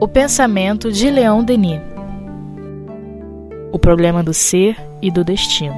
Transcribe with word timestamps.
O 0.00 0.06
pensamento 0.06 0.92
de 0.92 1.10
Leon 1.10 1.42
Denis. 1.42 1.80
O 3.72 3.78
problema 3.78 4.22
do 4.22 4.32
ser 4.32 4.76
e 5.02 5.10
do 5.10 5.24
destino. 5.24 5.76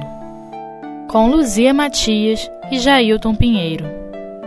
Com 1.09 1.31
Luzia 1.31 1.73
Matias 1.73 2.51
e 2.71 2.77
Jailton 2.77 3.33
Pinheiro. 3.33 3.85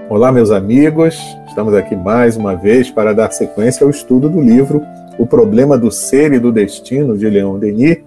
Olá, 0.08 0.30
meus 0.30 0.52
amigos. 0.52 1.18
Estamos 1.48 1.74
aqui 1.74 1.96
mais 1.96 2.36
uma 2.36 2.54
vez 2.54 2.90
para 2.90 3.13
dar 3.13 3.33
sequência 3.33 3.85
ao 3.85 3.90
estudo 3.90 4.29
do 4.29 4.40
livro 4.40 4.81
O 5.19 5.27
Problema 5.27 5.77
do 5.77 5.90
Ser 5.90 6.33
e 6.33 6.38
do 6.38 6.53
Destino 6.53 7.19
de 7.19 7.29
Leon 7.29 7.58
Denis. 7.58 7.99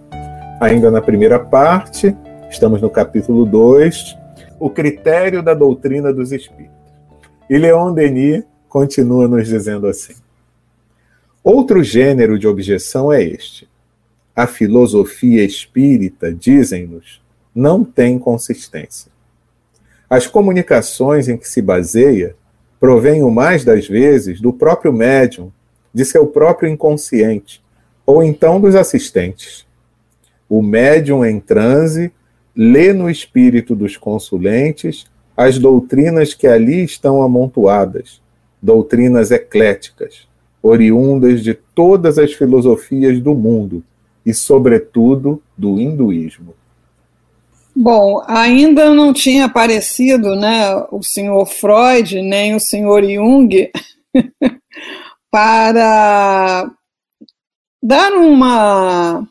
Ainda 0.62 0.90
na 0.90 1.02
primeira 1.02 1.40
parte, 1.40 2.16
estamos 2.50 2.82
no 2.82 2.90
capítulo 2.90 3.46
2, 3.46 4.18
O 4.60 4.70
Critério 4.70 5.44
da 5.44 5.54
Doutrina 5.54 6.14
dos 6.14 6.32
Espíritos. 6.32 6.78
E 7.50 7.58
Leon 7.58 7.94
Denis 7.94 8.46
continua 8.74 9.28
nos 9.28 9.48
dizendo 9.48 9.86
assim: 9.86 10.16
Outro 11.43 11.84
gênero 11.84 12.39
de 12.39 12.47
objeção 12.47 13.14
é 13.14 13.21
este. 13.21 13.70
A 14.36 14.47
filosofia 14.47 15.43
espírita, 15.43 16.34
dizem-nos, 16.34 17.21
não 17.54 17.83
tem 17.83 18.18
consistência. 18.18 19.11
As 20.10 20.25
comunicações 20.25 21.30
em 21.30 21.38
que 21.38 21.47
se 21.47 21.61
baseia 21.61 22.36
provêm 22.80 23.21
o 23.21 23.30
mais 23.30 23.64
das 23.64 23.88
vezes 23.88 24.42
do 24.42 24.52
próprio 24.52 24.92
médium, 24.92 25.52
de 25.94 26.04
seu 26.04 26.25
próprio 26.25 26.68
inconsciente, 26.68 27.64
ou 28.04 28.24
então 28.24 28.60
dos 28.60 28.74
assistentes. 28.74 29.68
O 30.50 30.64
médium 30.64 31.24
em 31.24 31.39
transe 31.39 32.11
lê 32.55 32.92
no 32.92 33.08
espírito 33.08 33.75
dos 33.75 33.97
consulentes 33.97 35.05
as 35.38 35.59
doutrinas 35.59 36.33
que 36.33 36.47
ali 36.47 36.83
estão 36.83 37.22
amontoadas, 37.22 38.22
doutrinas 38.64 39.30
ecléticas 39.30 40.26
oriundas 40.62 41.44
de 41.44 41.53
todas 41.53 42.17
as 42.17 42.31
filosofias 42.31 43.20
do 43.20 43.36
mundo 43.36 43.83
e, 44.25 44.33
sobretudo, 44.33 45.44
do 45.58 45.78
hinduísmo. 45.78 46.55
Bom, 47.75 48.23
ainda 48.25 48.94
não 48.94 49.11
tinha 49.11 49.45
aparecido 49.45 50.36
né, 50.36 50.73
o 50.89 51.03
senhor 51.03 51.45
Freud 51.45 52.22
nem 52.22 52.55
o 52.55 52.59
senhor 52.59 53.03
Jung 53.03 53.70
para 55.30 56.72
dar 57.81 58.14
uma, 58.14 59.27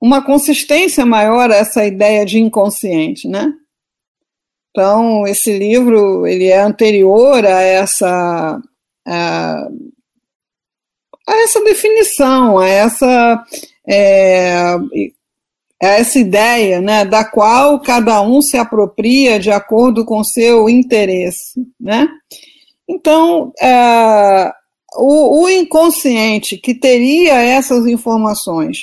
uma 0.00 0.22
consistência 0.24 1.04
maior 1.04 1.50
a 1.50 1.56
essa 1.56 1.84
ideia 1.84 2.24
de 2.24 2.38
inconsciente, 2.38 3.26
né? 3.26 3.52
Então, 4.72 5.26
esse 5.26 5.56
livro 5.56 6.26
ele 6.26 6.46
é 6.46 6.60
anterior 6.60 7.44
a 7.44 7.60
essa 7.60 8.60
a, 9.06 9.68
a 11.26 11.42
essa 11.42 11.62
definição, 11.62 12.58
a 12.58 12.68
essa, 12.68 13.44
é, 13.88 14.54
a 15.82 15.86
essa 15.86 16.18
ideia 16.18 16.80
né, 16.80 17.04
da 17.04 17.24
qual 17.24 17.80
cada 17.80 18.20
um 18.22 18.40
se 18.40 18.56
apropria 18.56 19.38
de 19.38 19.50
acordo 19.50 20.04
com 20.04 20.24
seu 20.24 20.68
interesse. 20.68 21.60
Né? 21.80 22.08
Então, 22.88 23.52
é, 23.60 24.52
o, 24.96 25.42
o, 25.42 25.48
inconsciente 25.48 26.56
que 26.56 26.74
teria 26.74 27.34
essas 27.34 27.86
informações 27.86 28.78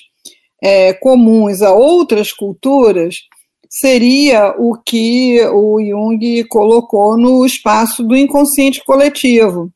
é, 0.61 0.93
comuns 0.93 1.61
a 1.61 1.73
outras 1.73 2.33
culturas 2.33 3.15
seria 3.69 4.55
o 4.57 4.75
que 4.75 5.39
o 5.45 5.79
Jung 5.79 6.43
colocou 6.45 7.15
no 7.15 7.45
espaço 7.45 8.03
do 8.03 8.17
inconsciente 8.17 8.83
coletivo. 8.83 9.71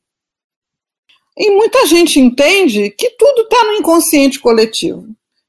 E 1.37 1.51
muita 1.51 1.85
gente 1.85 2.19
entende 2.19 2.89
que 2.89 3.11
tudo 3.11 3.43
está 3.43 3.63
no 3.65 3.73
inconsciente 3.73 4.39
coletivo. 4.39 5.07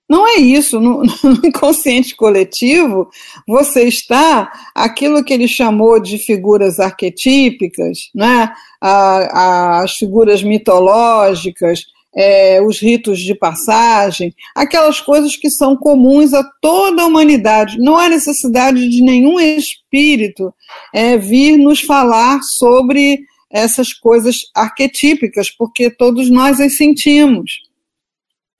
Não 0.08 0.26
é 0.26 0.36
isso. 0.36 0.78
No, 0.80 1.02
no, 1.24 1.46
inconsciente 1.46 2.14
coletivo, 2.14 3.08
você 3.48 3.84
está 3.84 4.52
aquilo 4.74 5.24
que 5.24 5.32
ele 5.32 5.48
chamou 5.48 5.98
de 5.98 6.18
figuras 6.18 6.78
arquetípicas, 6.78 8.10
né? 8.14 8.52
as 8.80 9.92
figuras 9.94 10.42
mitológicas, 10.42 11.86
é, 12.16 12.62
os 12.62 12.80
ritos 12.80 13.18
de 13.20 13.34
passagem, 13.34 14.32
aquelas 14.54 15.00
coisas 15.00 15.36
que 15.36 15.50
são 15.50 15.76
comuns 15.76 16.32
a 16.32 16.44
toda 16.60 17.02
a 17.02 17.06
humanidade. 17.06 17.78
Não 17.78 17.96
há 17.98 18.08
necessidade 18.08 18.88
de 18.88 19.02
nenhum 19.02 19.40
espírito 19.40 20.54
é, 20.92 21.16
vir 21.16 21.56
nos 21.56 21.80
falar 21.80 22.40
sobre 22.42 23.20
essas 23.50 23.92
coisas 23.92 24.36
arquetípicas, 24.54 25.50
porque 25.50 25.90
todos 25.90 26.30
nós 26.30 26.60
as 26.60 26.76
sentimos. 26.76 27.50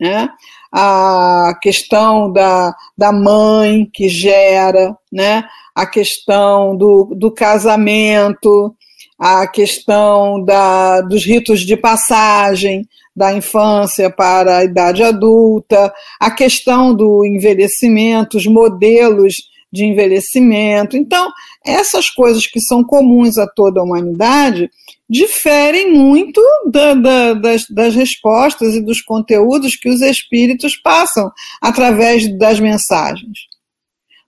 Né? 0.00 0.28
A 0.72 1.56
questão 1.62 2.32
da, 2.32 2.74
da 2.96 3.12
mãe 3.12 3.88
que 3.92 4.08
gera, 4.08 4.96
né? 5.12 5.44
a 5.74 5.86
questão 5.86 6.76
do, 6.76 7.14
do 7.16 7.32
casamento, 7.32 8.74
a 9.18 9.46
questão 9.46 10.44
da, 10.44 11.00
dos 11.00 11.24
ritos 11.24 11.60
de 11.60 11.76
passagem 11.76 12.86
da 13.14 13.32
infância 13.32 14.10
para 14.10 14.58
a 14.58 14.64
idade 14.64 15.02
adulta, 15.02 15.92
a 16.20 16.30
questão 16.30 16.94
do 16.94 17.24
envelhecimento, 17.24 18.36
os 18.36 18.46
modelos 18.46 19.36
de 19.72 19.84
envelhecimento. 19.84 20.96
Então, 20.96 21.30
essas 21.64 22.08
coisas 22.08 22.46
que 22.46 22.60
são 22.60 22.84
comuns 22.84 23.38
a 23.38 23.46
toda 23.46 23.80
a 23.80 23.82
humanidade 23.82 24.70
diferem 25.08 25.92
muito 25.92 26.40
da, 26.70 26.94
da, 26.94 27.34
das, 27.34 27.66
das 27.68 27.94
respostas 27.94 28.74
e 28.74 28.80
dos 28.80 29.00
conteúdos 29.02 29.76
que 29.76 29.88
os 29.88 30.00
espíritos 30.00 30.76
passam 30.76 31.30
através 31.60 32.26
das 32.38 32.58
mensagens. 32.58 33.38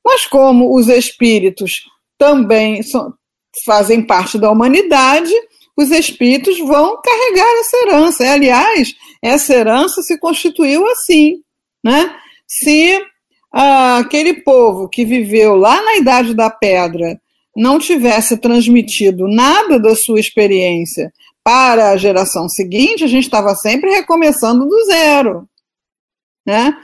Mas, 0.05 0.27
como 0.27 0.77
os 0.77 0.89
espíritos 0.89 1.73
também 2.19 2.83
são, 2.83 3.13
fazem 3.65 4.03
parte 4.03 4.39
da 4.39 4.51
humanidade, 4.51 5.33
os 5.77 5.91
espíritos 5.91 6.59
vão 6.59 7.01
carregar 7.03 7.61
essa 7.61 7.77
herança. 7.77 8.33
Aliás, 8.33 8.95
essa 9.23 9.55
herança 9.55 10.03
se 10.03 10.19
constituiu 10.19 10.87
assim. 10.87 11.41
Né? 11.85 12.15
Se 12.47 13.01
ah, 13.53 13.99
aquele 13.99 14.35
povo 14.43 14.89
que 14.89 15.05
viveu 15.05 15.55
lá 15.55 15.81
na 15.83 15.97
Idade 15.97 16.35
da 16.35 16.51
Pedra 16.51 17.21
não 17.55 17.79
tivesse 17.79 18.37
transmitido 18.37 19.27
nada 19.29 19.79
da 19.79 19.95
sua 19.95 20.21
experiência 20.21 21.13
para 21.43 21.91
a 21.91 21.97
geração 21.97 22.49
seguinte, 22.49 23.05
a 23.05 23.07
gente 23.07 23.25
estava 23.25 23.55
sempre 23.55 23.91
recomeçando 23.91 24.67
do 24.67 24.85
zero. 24.85 25.49
Né? 26.45 26.77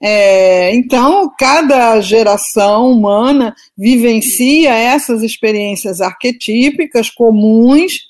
É, 0.00 0.74
então, 0.74 1.32
cada 1.38 2.00
geração 2.00 2.90
humana 2.90 3.54
vivencia 3.76 4.72
essas 4.74 5.22
experiências 5.22 6.00
arquetípicas 6.00 7.10
comuns, 7.10 8.07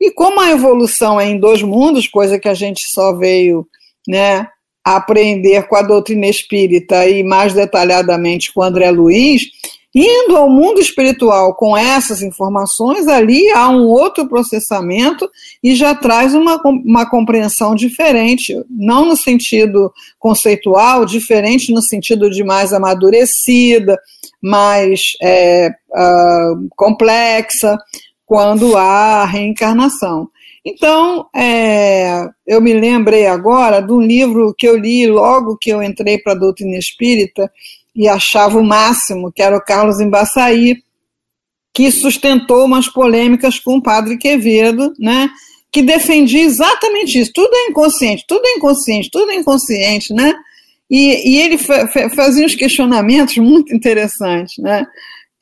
e 0.00 0.10
como 0.10 0.40
a 0.40 0.50
evolução 0.50 1.20
é 1.20 1.28
em 1.28 1.38
dois 1.38 1.62
mundos, 1.62 2.08
coisa 2.08 2.38
que 2.38 2.48
a 2.48 2.54
gente 2.54 2.82
só 2.92 3.12
veio 3.14 3.66
né, 4.08 4.48
aprender 4.84 5.68
com 5.68 5.76
a 5.76 5.82
doutrina 5.82 6.26
espírita 6.26 7.06
e 7.06 7.22
mais 7.22 7.52
detalhadamente 7.52 8.52
com 8.52 8.62
André 8.62 8.90
Luiz, 8.90 9.42
Indo 9.92 10.36
ao 10.36 10.48
mundo 10.48 10.80
espiritual 10.80 11.52
com 11.56 11.76
essas 11.76 12.22
informações, 12.22 13.08
ali 13.08 13.50
há 13.50 13.68
um 13.68 13.88
outro 13.88 14.28
processamento 14.28 15.28
e 15.60 15.74
já 15.74 15.96
traz 15.96 16.32
uma, 16.32 16.60
uma 16.64 17.10
compreensão 17.10 17.74
diferente, 17.74 18.54
não 18.70 19.04
no 19.04 19.16
sentido 19.16 19.92
conceitual, 20.16 21.04
diferente 21.04 21.72
no 21.72 21.82
sentido 21.82 22.30
de 22.30 22.44
mais 22.44 22.72
amadurecida, 22.72 23.98
mais 24.40 25.16
é, 25.20 25.70
uh, 25.90 26.68
complexa, 26.76 27.76
quando 28.30 28.76
há 28.76 29.24
reencarnação. 29.24 30.28
Então, 30.64 31.26
é, 31.34 32.28
eu 32.46 32.60
me 32.60 32.72
lembrei 32.72 33.26
agora 33.26 33.80
de 33.80 33.92
um 33.92 34.00
livro 34.00 34.54
que 34.56 34.68
eu 34.68 34.76
li 34.76 35.04
logo 35.04 35.58
que 35.60 35.70
eu 35.70 35.82
entrei 35.82 36.16
para 36.16 36.34
a 36.34 36.38
doutrina 36.38 36.76
espírita, 36.76 37.50
e 37.92 38.06
achava 38.06 38.56
o 38.56 38.62
máximo, 38.62 39.32
que 39.32 39.42
era 39.42 39.56
o 39.56 39.60
Carlos 39.60 39.98
Embaçaí, 39.98 40.76
que 41.74 41.90
sustentou 41.90 42.66
umas 42.66 42.86
polêmicas 42.86 43.58
com 43.58 43.78
o 43.78 43.82
padre 43.82 44.16
Quevedo, 44.16 44.94
né? 44.96 45.28
que 45.72 45.82
defendia 45.82 46.44
exatamente 46.44 47.18
isso. 47.18 47.32
Tudo 47.34 47.52
é 47.52 47.66
inconsciente, 47.66 48.24
tudo 48.28 48.46
é 48.46 48.52
inconsciente, 48.52 49.10
tudo 49.10 49.32
é 49.32 49.34
inconsciente, 49.34 50.14
né? 50.14 50.32
E, 50.88 51.32
e 51.32 51.40
ele 51.40 51.58
fa 51.58 51.88
fazia 52.14 52.46
uns 52.46 52.54
questionamentos 52.54 53.36
muito 53.38 53.74
interessantes, 53.74 54.56
né? 54.58 54.86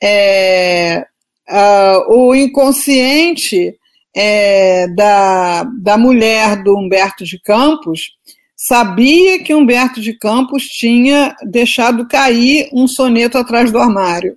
É, 0.02 1.06
uh, 1.50 2.12
o 2.12 2.34
inconsciente 2.34 3.76
é, 4.14 4.88
da, 4.88 5.64
da 5.80 5.96
mulher 5.96 6.62
do 6.62 6.76
Humberto 6.76 7.24
de 7.24 7.40
Campos 7.40 8.12
sabia 8.56 9.42
que 9.42 9.54
Humberto 9.54 10.00
de 10.00 10.12
Campos 10.12 10.64
tinha 10.64 11.36
deixado 11.44 12.08
cair 12.08 12.68
um 12.72 12.88
soneto 12.88 13.38
atrás 13.38 13.70
do 13.70 13.78
armário. 13.78 14.36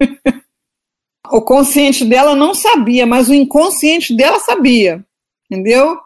o 1.30 1.42
consciente 1.42 2.04
dela 2.04 2.34
não 2.34 2.54
sabia, 2.54 3.06
mas 3.06 3.28
o 3.28 3.34
inconsciente 3.34 4.14
dela 4.14 4.40
sabia. 4.40 5.04
entendeu? 5.50 5.98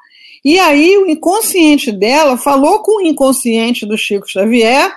E 0.44 0.58
aí 0.58 0.98
o 0.98 1.08
inconsciente 1.08 1.90
dela 1.90 2.36
falou 2.36 2.80
com 2.80 2.98
o 2.98 3.06
inconsciente 3.06 3.86
do 3.86 3.96
Chico 3.96 4.28
Xavier, 4.28 4.92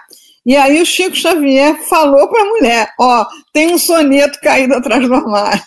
e 0.48 0.56
aí 0.56 0.82
o 0.82 0.86
Chico 0.86 1.16
Xavier 1.16 1.78
falou 1.90 2.28
para 2.30 2.42
a 2.42 2.46
mulher: 2.46 2.90
Ó, 3.00 3.26
tem 3.54 3.74
um 3.74 3.78
soneto 3.78 4.40
caído 4.42 4.74
atrás 4.74 5.06
do 5.06 5.14
armário. 5.14 5.62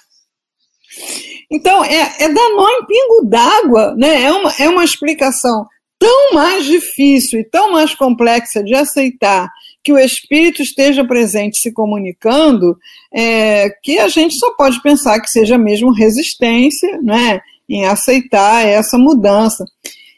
Então, 1.52 1.84
é, 1.84 2.14
é 2.20 2.28
dar 2.28 2.48
nó 2.50 2.68
em 2.70 2.86
pingo 2.86 3.28
d'água, 3.28 3.94
né? 3.96 4.22
É 4.22 4.32
uma, 4.32 4.52
é 4.58 4.68
uma 4.68 4.84
explicação 4.84 5.66
tão 5.98 6.32
mais 6.32 6.64
difícil 6.64 7.40
e 7.40 7.44
tão 7.44 7.72
mais 7.72 7.94
complexa 7.94 8.62
de 8.62 8.74
aceitar 8.74 9.48
que 9.84 9.92
o 9.92 9.98
espírito 9.98 10.62
esteja 10.62 11.04
presente 11.04 11.58
se 11.58 11.72
comunicando, 11.72 12.76
é, 13.12 13.68
que 13.82 13.98
a 13.98 14.08
gente 14.08 14.38
só 14.38 14.54
pode 14.54 14.80
pensar 14.82 15.20
que 15.20 15.28
seja 15.28 15.58
mesmo 15.58 15.92
resistência, 15.92 17.00
né? 17.02 17.40
em 17.70 17.86
aceitar 17.86 18.66
essa 18.66 18.98
mudança. 18.98 19.64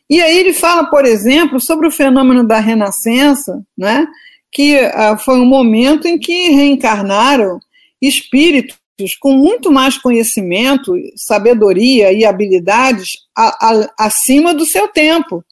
E 0.09 0.21
aí 0.21 0.39
ele 0.39 0.55
fala, 0.55 0.89
por 0.89 1.05
exemplo, 1.05 1.61
sobre 1.61 1.87
o 1.87 1.91
fenômeno 1.91 2.47
da 2.47 2.59
renascença, 2.59 3.63
né, 3.77 4.07
que 4.53 4.77
uh, 4.77 5.17
foi 5.25 5.41
um 5.41 5.47
momento 5.47 6.07
em 6.07 6.19
que 6.19 6.51
reencarnaram 6.51 7.59
espíritos 8.01 8.77
com 9.19 9.33
muito 9.33 9.73
mais 9.73 9.97
conhecimento, 9.97 10.93
sabedoria 11.17 12.13
e 12.13 12.25
habilidades 12.25 13.13
a, 13.37 13.49
a, 13.49 14.07
acima 14.07 14.53
do 14.53 14.67
seu 14.67 14.87
tempo. 14.89 15.43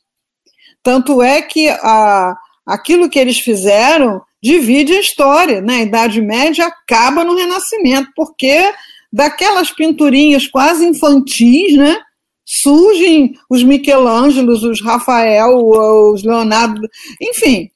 Tanto 0.82 1.22
é 1.22 1.42
que 1.42 1.68
a, 1.68 2.36
aquilo 2.66 3.08
que 3.08 3.18
eles 3.18 3.38
fizeram 3.40 4.22
divide 4.42 4.92
a 4.92 5.00
história. 5.00 5.60
Né? 5.60 5.76
A 5.76 5.82
Idade 5.82 6.20
Média 6.20 6.66
acaba 6.66 7.24
no 7.24 7.36
Renascimento, 7.36 8.10
porque 8.14 8.72
daquelas 9.12 9.70
pinturinhas 9.70 10.46
quase 10.46 10.84
infantis, 10.84 11.76
né? 11.76 11.98
Surgem 12.44 13.34
os 13.48 13.62
Michelangelos, 13.62 14.64
os 14.64 14.82
Rafael, 14.82 15.56
os 15.56 16.24
Leonardo, 16.24 16.80
enfim. 17.20 17.70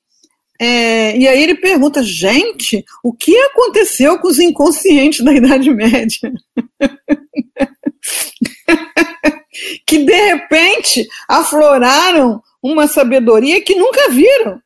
É, 0.60 1.16
e 1.16 1.26
aí 1.26 1.42
ele 1.42 1.56
pergunta, 1.56 2.02
gente, 2.02 2.84
o 3.02 3.12
que 3.12 3.36
aconteceu 3.36 4.18
com 4.18 4.28
os 4.28 4.38
inconscientes 4.38 5.24
da 5.24 5.32
Idade 5.32 5.70
Média? 5.70 6.32
que 9.86 10.04
de 10.04 10.14
repente 10.14 11.06
afloraram 11.28 12.40
uma 12.62 12.86
sabedoria 12.86 13.60
que 13.60 13.74
nunca 13.74 14.10
viram, 14.10 14.60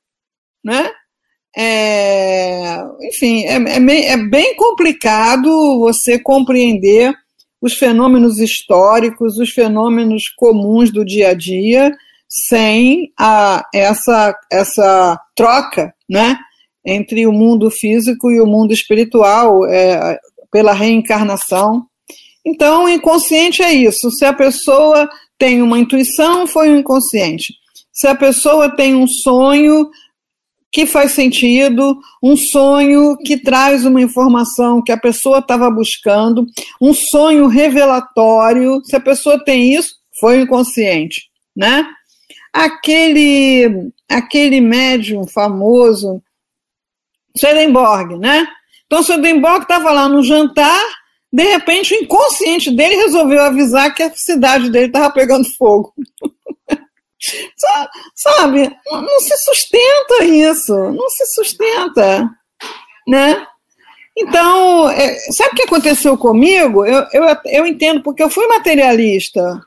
né? 0.64 0.90
É, 1.56 2.78
enfim, 3.02 3.44
é, 3.44 3.56
é, 3.56 4.12
é 4.12 4.16
bem 4.16 4.54
complicado 4.54 5.80
você 5.80 6.18
compreender 6.18 7.12
os 7.60 7.74
fenômenos 7.74 8.38
históricos, 8.38 9.38
os 9.38 9.50
fenômenos 9.50 10.28
comuns 10.36 10.92
do 10.92 11.04
dia 11.04 11.30
a 11.30 11.34
dia, 11.34 11.92
sem 12.28 13.12
a, 13.18 13.64
essa, 13.72 14.38
essa 14.50 15.20
troca 15.34 15.94
né, 16.08 16.36
entre 16.84 17.26
o 17.26 17.32
mundo 17.32 17.70
físico 17.70 18.30
e 18.30 18.40
o 18.40 18.46
mundo 18.46 18.72
espiritual, 18.72 19.66
é, 19.66 20.18
pela 20.50 20.72
reencarnação. 20.72 21.86
Então, 22.44 22.84
o 22.84 22.88
inconsciente 22.88 23.62
é 23.62 23.72
isso. 23.72 24.10
Se 24.10 24.24
a 24.24 24.32
pessoa 24.32 25.08
tem 25.38 25.62
uma 25.62 25.78
intuição, 25.78 26.46
foi 26.46 26.70
um 26.70 26.78
inconsciente. 26.78 27.54
Se 27.92 28.06
a 28.06 28.14
pessoa 28.14 28.74
tem 28.74 28.94
um 28.94 29.06
sonho, 29.06 29.90
que 30.70 30.86
faz 30.86 31.12
sentido, 31.12 31.98
um 32.22 32.36
sonho 32.36 33.16
que 33.18 33.36
traz 33.38 33.84
uma 33.84 34.00
informação 34.00 34.82
que 34.82 34.92
a 34.92 34.96
pessoa 34.96 35.38
estava 35.38 35.70
buscando, 35.70 36.46
um 36.80 36.92
sonho 36.92 37.46
revelatório. 37.46 38.80
Se 38.84 38.94
a 38.94 39.00
pessoa 39.00 39.42
tem 39.42 39.74
isso, 39.74 39.94
foi 40.20 40.40
inconsciente, 40.40 41.22
né? 41.56 41.86
Aquele 42.52 43.92
aquele 44.08 44.60
médium 44.60 45.26
famoso, 45.26 46.22
Swedenborg, 47.36 48.16
né? 48.16 48.46
Então, 48.86 49.02
Swedenborg 49.02 49.62
estava 49.62 49.90
lá 49.90 50.08
no 50.08 50.22
jantar, 50.22 50.82
de 51.30 51.42
repente 51.42 51.94
o 51.94 51.96
inconsciente 51.98 52.70
dele 52.70 52.96
resolveu 52.96 53.42
avisar 53.42 53.94
que 53.94 54.02
a 54.02 54.10
cidade 54.14 54.70
dele 54.70 54.86
estava 54.86 55.12
pegando 55.12 55.48
fogo. 55.56 55.92
Sabe? 58.14 58.74
Não 58.86 59.20
se 59.20 59.36
sustenta 59.38 60.24
isso, 60.24 60.74
não 60.74 61.08
se 61.10 61.26
sustenta, 61.26 62.30
né? 63.06 63.46
Então, 64.16 64.88
é, 64.90 65.14
sabe 65.32 65.50
o 65.52 65.56
que 65.56 65.62
aconteceu 65.62 66.16
comigo? 66.16 66.84
Eu, 66.84 67.06
eu, 67.12 67.36
eu 67.46 67.66
entendo, 67.66 68.02
porque 68.02 68.22
eu 68.22 68.30
fui 68.30 68.46
materialista. 68.46 69.60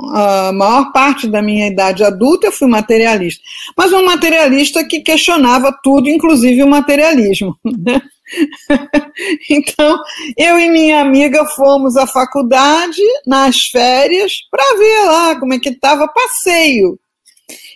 A 0.00 0.52
maior 0.52 0.92
parte 0.92 1.26
da 1.26 1.42
minha 1.42 1.66
idade 1.66 2.04
adulta 2.04 2.46
eu 2.46 2.52
fui 2.52 2.68
materialista. 2.68 3.42
Mas 3.76 3.92
um 3.92 4.04
materialista 4.04 4.84
que 4.84 5.00
questionava 5.00 5.76
tudo, 5.82 6.08
inclusive 6.08 6.62
o 6.62 6.68
materialismo. 6.68 7.56
Né? 7.64 8.00
então, 9.50 9.98
eu 10.36 10.58
e 10.58 10.70
minha 10.70 11.00
amiga 11.00 11.44
fomos 11.46 11.96
à 11.96 12.06
faculdade 12.06 13.02
nas 13.26 13.66
férias 13.66 14.32
para 14.50 14.76
ver 14.78 15.04
lá 15.04 15.40
como 15.40 15.54
é 15.54 15.58
que 15.58 15.70
estava 15.70 16.06
passeio. 16.06 16.98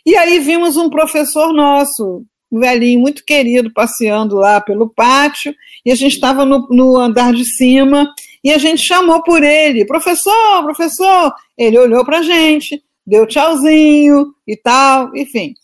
E 0.04 0.16
aí 0.16 0.38
vimos 0.38 0.76
um 0.76 0.90
professor 0.90 1.52
nosso, 1.52 2.24
um 2.50 2.60
velhinho 2.60 3.00
muito 3.00 3.24
querido, 3.24 3.72
passeando 3.72 4.36
lá 4.36 4.60
pelo 4.60 4.88
pátio, 4.88 5.54
e 5.84 5.90
a 5.90 5.94
gente 5.94 6.14
estava 6.14 6.44
no, 6.44 6.68
no 6.70 6.96
andar 6.96 7.32
de 7.32 7.44
cima, 7.44 8.12
e 8.44 8.52
a 8.52 8.58
gente 8.58 8.82
chamou 8.82 9.22
por 9.22 9.42
ele, 9.42 9.84
professor, 9.84 10.62
professor. 10.64 11.32
Ele 11.56 11.78
olhou 11.78 12.04
para 12.04 12.18
a 12.18 12.22
gente, 12.22 12.82
deu 13.06 13.26
tchauzinho 13.26 14.34
e 14.46 14.56
tal, 14.56 15.14
enfim. 15.16 15.54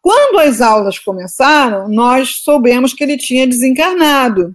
Quando 0.00 0.38
as 0.38 0.60
aulas 0.60 0.98
começaram, 0.98 1.88
nós 1.88 2.36
soubemos 2.42 2.94
que 2.94 3.02
ele 3.02 3.16
tinha 3.16 3.46
desencarnado. 3.46 4.54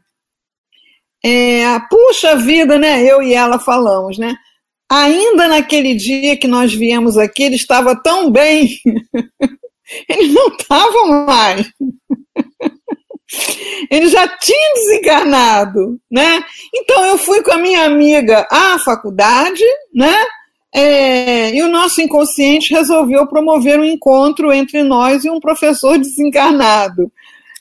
É, 1.23 1.79
puxa 1.89 2.35
vida, 2.35 2.77
né? 2.77 3.03
Eu 3.03 3.21
e 3.21 3.33
ela 3.33 3.59
falamos, 3.59 4.17
né? 4.17 4.35
Ainda 4.91 5.47
naquele 5.47 5.95
dia 5.95 6.37
que 6.37 6.47
nós 6.47 6.73
viemos 6.73 7.17
aqui, 7.17 7.43
ele 7.43 7.55
estava 7.55 7.95
tão 7.95 8.31
bem. 8.31 8.69
ele 10.07 10.33
não 10.33 10.47
estava 10.49 11.25
mais. 11.25 11.71
Ele 13.89 14.07
já 14.07 14.27
tinha 14.27 14.73
desencarnado, 14.75 15.99
né? 16.11 16.43
Então 16.73 17.05
eu 17.05 17.17
fui 17.17 17.41
com 17.41 17.51
a 17.51 17.57
minha 17.57 17.85
amiga 17.85 18.47
à 18.51 18.79
faculdade, 18.79 19.63
né? 19.93 20.13
É, 20.75 21.53
e 21.53 21.61
o 21.61 21.69
nosso 21.69 22.01
inconsciente 22.01 22.73
resolveu 22.73 23.27
promover 23.27 23.79
um 23.79 23.85
encontro 23.85 24.51
entre 24.51 24.81
nós 24.81 25.23
e 25.23 25.29
um 25.29 25.39
professor 25.39 25.99
desencarnado. 25.99 27.11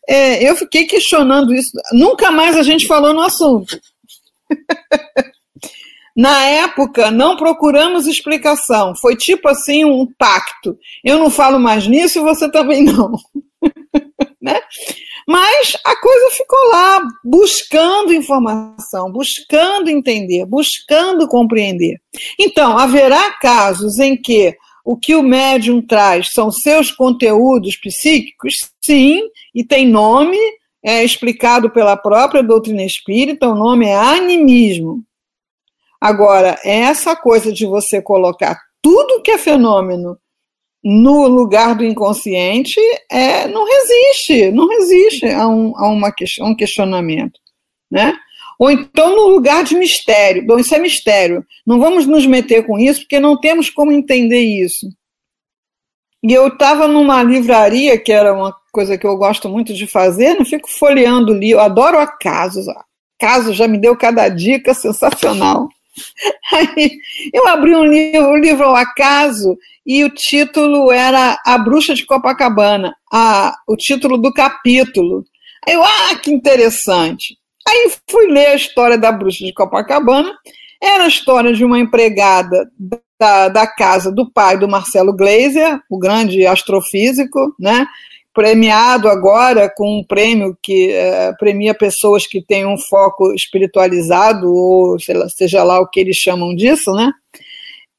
É, 0.09 0.43
eu 0.43 0.57
fiquei 0.57 0.87
questionando 0.87 1.55
isso. 1.55 1.73
Nunca 1.93 2.31
mais 2.31 2.57
a 2.57 2.62
gente 2.62 2.87
falou 2.87 3.12
no 3.12 3.21
assunto. 3.21 3.79
Na 6.17 6.45
época, 6.45 7.11
não 7.11 7.37
procuramos 7.37 8.07
explicação. 8.07 8.95
Foi 8.95 9.17
tipo 9.17 9.49
assim 9.49 9.85
um 9.85 10.07
pacto. 10.19 10.76
Eu 11.02 11.19
não 11.19 11.31
falo 11.31 11.59
mais 11.59 11.87
nisso 11.87 12.19
e 12.19 12.23
você 12.23 12.50
também 12.50 12.85
não. 12.85 13.12
Né? 14.43 14.61
Mas 15.27 15.77
a 15.85 15.97
coisa 15.97 16.31
ficou 16.37 16.59
lá, 16.71 17.01
buscando 17.25 18.13
informação, 18.13 19.11
buscando 19.13 19.89
entender, 19.89 20.45
buscando 20.45 21.29
compreender. 21.29 22.01
Então, 22.39 22.77
haverá 22.77 23.31
casos 23.39 24.01
em 24.01 24.17
que 24.17 24.57
o 24.85 24.97
que 24.97 25.15
o 25.15 25.23
médium 25.23 25.81
traz 25.81 26.31
são 26.33 26.51
seus 26.51 26.91
conteúdos 26.91 27.77
psíquicos? 27.77 28.73
Sim, 28.81 29.23
e 29.55 29.63
tem 29.63 29.87
nome, 29.87 30.37
é 30.85 31.05
explicado 31.05 31.71
pela 31.71 31.97
própria 31.97 32.43
doutrina 32.43 32.83
espírita, 32.83 33.49
o 33.49 33.55
nome 33.55 33.87
é 33.87 33.97
animismo. 33.97 35.05
Agora, 36.01 36.59
essa 36.65 37.15
coisa 37.15 37.53
de 37.53 37.65
você 37.65 38.03
colocar 38.03 38.59
tudo 38.83 39.23
que 39.23 39.31
é 39.31 39.39
fenômeno 39.39 40.19
no 40.83 41.29
lugar 41.29 41.77
do 41.77 41.85
inconsciente 41.85 42.81
é, 43.11 43.47
não 43.47 43.65
resiste, 43.65 44.51
não 44.51 44.67
resiste 44.67 45.27
a 45.27 45.47
um, 45.47 45.77
a 45.77 45.89
uma, 45.89 46.09
a 46.09 46.45
um 46.45 46.57
questionamento. 46.57 47.39
Né? 47.91 48.15
Ou 48.59 48.71
então 48.71 49.15
no 49.15 49.29
lugar 49.29 49.65
de 49.65 49.75
mistério. 49.75 50.47
Bom, 50.47 50.59
isso 50.59 50.75
é 50.75 50.79
mistério. 50.79 51.45
Não 51.67 51.79
vamos 51.79 52.07
nos 52.07 52.27
meter 52.27 52.67
com 52.67 52.79
isso, 52.79 53.01
porque 53.01 53.21
não 53.21 53.39
temos 53.39 53.71
como 53.71 53.93
entender 53.93 54.41
isso. 54.41 54.89
E 56.23 56.33
eu 56.33 56.47
estava 56.49 56.87
numa 56.87 57.23
livraria, 57.23 57.99
que 57.99 58.12
era 58.12 58.33
uma 58.33 58.55
coisa 58.73 58.97
que 58.97 59.07
eu 59.07 59.17
gosto 59.17 59.49
muito 59.49 59.75
de 59.75 59.87
fazer, 59.87 60.35
não 60.35 60.45
fico 60.45 60.71
folheando 60.71 61.35
livro, 61.35 61.61
adoro 61.61 61.99
acasos. 61.99 62.67
Acaso 63.21 63.53
já 63.53 63.67
me 63.67 63.79
deu 63.79 63.97
cada 63.97 64.29
dica 64.29 64.73
sensacional. 64.75 65.69
Aí 66.53 66.99
eu 67.33 67.47
abri 67.49 67.75
um 67.75 67.85
livro, 67.85 68.29
um 68.31 68.37
livro 68.37 68.65
ao 68.65 68.77
acaso, 68.77 69.57
e 69.85 70.05
o 70.05 70.11
título 70.11 70.91
era 70.91 71.39
A 71.45 71.59
Bruxa 71.59 71.95
de 71.95 72.05
Copacabana, 72.07 72.95
a, 73.13 73.55
o 73.69 73.77
título 73.77 74.17
do 74.17 74.33
capítulo. 74.33 75.25
Aí 75.67 75.75
eu, 75.75 75.83
ah, 75.83 76.17
que 76.23 76.31
interessante. 76.31 77.37
Aí 77.67 77.93
fui 78.11 78.27
ler 78.27 78.49
a 78.49 78.55
história 78.55 78.99
da 78.99 79.13
Bruxa 79.13 79.45
de 79.45 79.53
Copacabana. 79.53 80.33
Era 80.83 81.05
a 81.05 81.09
história 81.09 81.53
de 81.53 81.65
uma 81.65 81.79
empregada 81.79 82.69
da, 83.19 83.49
da 83.49 83.67
casa 83.67 84.11
do 84.11 84.31
pai 84.31 84.59
do 84.59 84.69
Marcelo 84.69 85.13
Gleiser, 85.13 85.81
o 85.89 85.99
grande 85.99 86.45
astrofísico, 86.45 87.55
né? 87.59 87.87
Premiado 88.35 89.09
agora 89.09 89.73
com 89.75 89.99
um 89.99 90.05
prêmio 90.05 90.57
que 90.62 90.91
é, 90.91 91.33
premia 91.35 91.75
pessoas 91.75 92.27
que 92.27 92.43
têm 92.43 92.67
um 92.67 92.79
foco 92.79 93.33
espiritualizado, 93.33 94.53
ou 94.53 94.97
lá, 95.09 95.29
seja 95.29 95.62
lá 95.62 95.81
o 95.81 95.89
que 95.89 96.01
eles 96.01 96.17
chamam 96.17 96.55
disso, 96.55 96.93
né? 96.93 97.12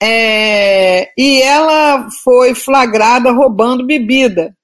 É, 0.01 1.11
e 1.17 1.41
ela 1.41 2.07
foi 2.23 2.53
flagrada 2.53 3.31
roubando 3.31 3.85
bebida. 3.85 4.55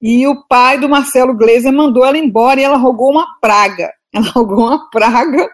E 0.00 0.26
o 0.26 0.46
pai 0.46 0.78
do 0.78 0.88
Marcelo 0.88 1.34
Gleiser 1.34 1.72
mandou 1.72 2.04
ela 2.04 2.16
embora 2.16 2.60
e 2.60 2.64
ela 2.64 2.76
rogou 2.76 3.10
uma 3.10 3.26
praga. 3.40 3.92
Ela 4.12 4.28
rogou 4.30 4.66
uma 4.66 4.90
praga 4.90 5.48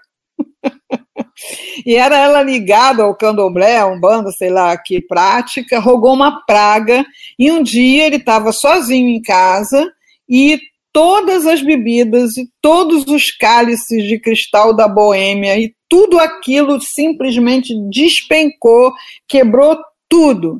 e 1.85 1.95
era 1.95 2.19
ela 2.19 2.43
ligada 2.43 3.03
ao 3.03 3.17
candomblé, 3.17 3.79
a 3.79 3.87
umbanda, 3.87 4.31
sei 4.31 4.51
lá 4.51 4.77
que 4.77 5.01
prática, 5.01 5.79
rogou 5.79 6.15
uma 6.15 6.45
praga, 6.45 7.05
e 7.39 7.51
um 7.51 7.63
dia 7.63 8.07
ele 8.07 8.17
estava 8.17 8.53
sozinho 8.53 9.09
em 9.09 9.23
casa 9.23 9.93
e 10.29 10.61
todas 10.93 11.47
as 11.47 11.61
bebidas 11.61 12.37
e 12.37 12.51
todos 12.61 13.07
os 13.07 13.31
cálices 13.31 14.05
de 14.05 14.19
cristal 14.19 14.75
da 14.75 14.89
Boêmia 14.89 15.59
e 15.59 15.75
tudo 15.89 16.19
aquilo 16.19 16.81
simplesmente 16.81 17.75
despencou, 17.91 18.93
quebrou 19.29 19.79
tudo. 20.09 20.59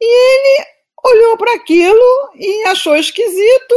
E 0.00 0.06
ele 0.06 0.66
olhou 1.04 1.36
para 1.36 1.54
aquilo 1.54 2.30
e 2.34 2.64
achou 2.64 2.96
esquisito 2.96 3.74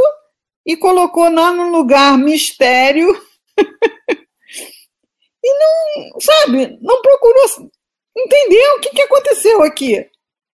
e 0.66 0.78
colocou 0.78 1.30
lá 1.30 1.52
no 1.52 1.70
lugar 1.70 2.18
mistério 2.18 3.14
e 5.44 5.60
não, 5.60 6.20
sabe, 6.20 6.78
não 6.82 7.02
procurou 7.02 7.70
entender 8.18 8.68
o 8.76 8.80
que, 8.80 8.90
que 8.90 9.02
aconteceu 9.02 9.64
aqui. 9.64 10.06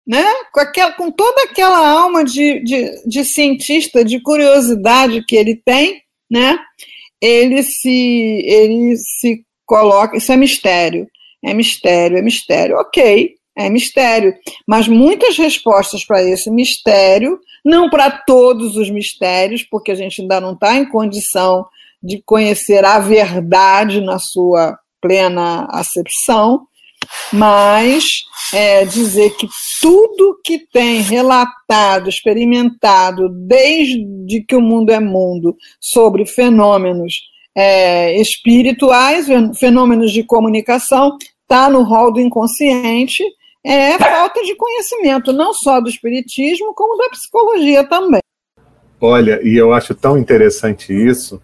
Né? 0.05 0.23
Com, 0.51 0.59
aquela, 0.59 0.91
com 0.93 1.11
toda 1.11 1.43
aquela 1.43 1.87
alma 1.87 2.23
de, 2.23 2.59
de, 2.63 3.07
de 3.07 3.23
cientista, 3.23 4.03
de 4.03 4.19
curiosidade 4.19 5.23
que 5.25 5.35
ele 5.35 5.55
tem, 5.55 6.01
né? 6.29 6.57
ele, 7.21 7.61
se, 7.61 8.43
ele 8.45 8.97
se 8.97 9.45
coloca. 9.65 10.17
Isso 10.17 10.31
é 10.31 10.35
mistério. 10.35 11.07
É 11.43 11.53
mistério, 11.53 12.17
é 12.17 12.21
mistério. 12.21 12.77
Ok, 12.77 13.35
é 13.55 13.69
mistério. 13.69 14.33
Mas 14.67 14.87
muitas 14.87 15.37
respostas 15.37 16.03
para 16.03 16.23
esse 16.23 16.49
mistério, 16.49 17.39
não 17.63 17.89
para 17.89 18.09
todos 18.11 18.75
os 18.75 18.89
mistérios, 18.89 19.63
porque 19.63 19.91
a 19.91 19.95
gente 19.95 20.21
ainda 20.21 20.41
não 20.41 20.53
está 20.53 20.75
em 20.75 20.89
condição 20.89 21.65
de 22.01 22.21
conhecer 22.25 22.83
a 22.83 22.99
verdade 22.99 24.01
na 24.01 24.19
sua 24.19 24.77
plena 25.01 25.67
acepção, 25.71 26.61
mas 27.33 28.05
é, 28.53 28.85
dizer 28.85 29.35
que 29.37 29.47
tudo 29.81 30.39
que 30.43 30.59
tem 30.71 31.01
relatado, 31.01 32.09
experimentado, 32.09 33.29
desde 33.29 34.43
que 34.47 34.55
o 34.55 34.61
mundo 34.61 34.91
é 34.91 34.99
mundo, 34.99 35.55
sobre 35.79 36.25
fenômenos 36.25 37.13
é, 37.55 38.19
espirituais, 38.19 39.27
fenômenos 39.59 40.11
de 40.11 40.23
comunicação, 40.23 41.17
está 41.41 41.69
no 41.69 41.83
rol 41.83 42.11
do 42.13 42.21
inconsciente, 42.21 43.23
é 43.63 43.97
falta 43.97 44.41
de 44.43 44.55
conhecimento, 44.55 45.33
não 45.33 45.53
só 45.53 45.79
do 45.79 45.89
espiritismo, 45.89 46.73
como 46.73 46.97
da 46.97 47.09
psicologia 47.09 47.83
também. 47.83 48.21
Olha, 48.99 49.39
e 49.43 49.57
eu 49.57 49.73
acho 49.73 49.95
tão 49.95 50.17
interessante 50.17 50.93
isso, 50.93 51.41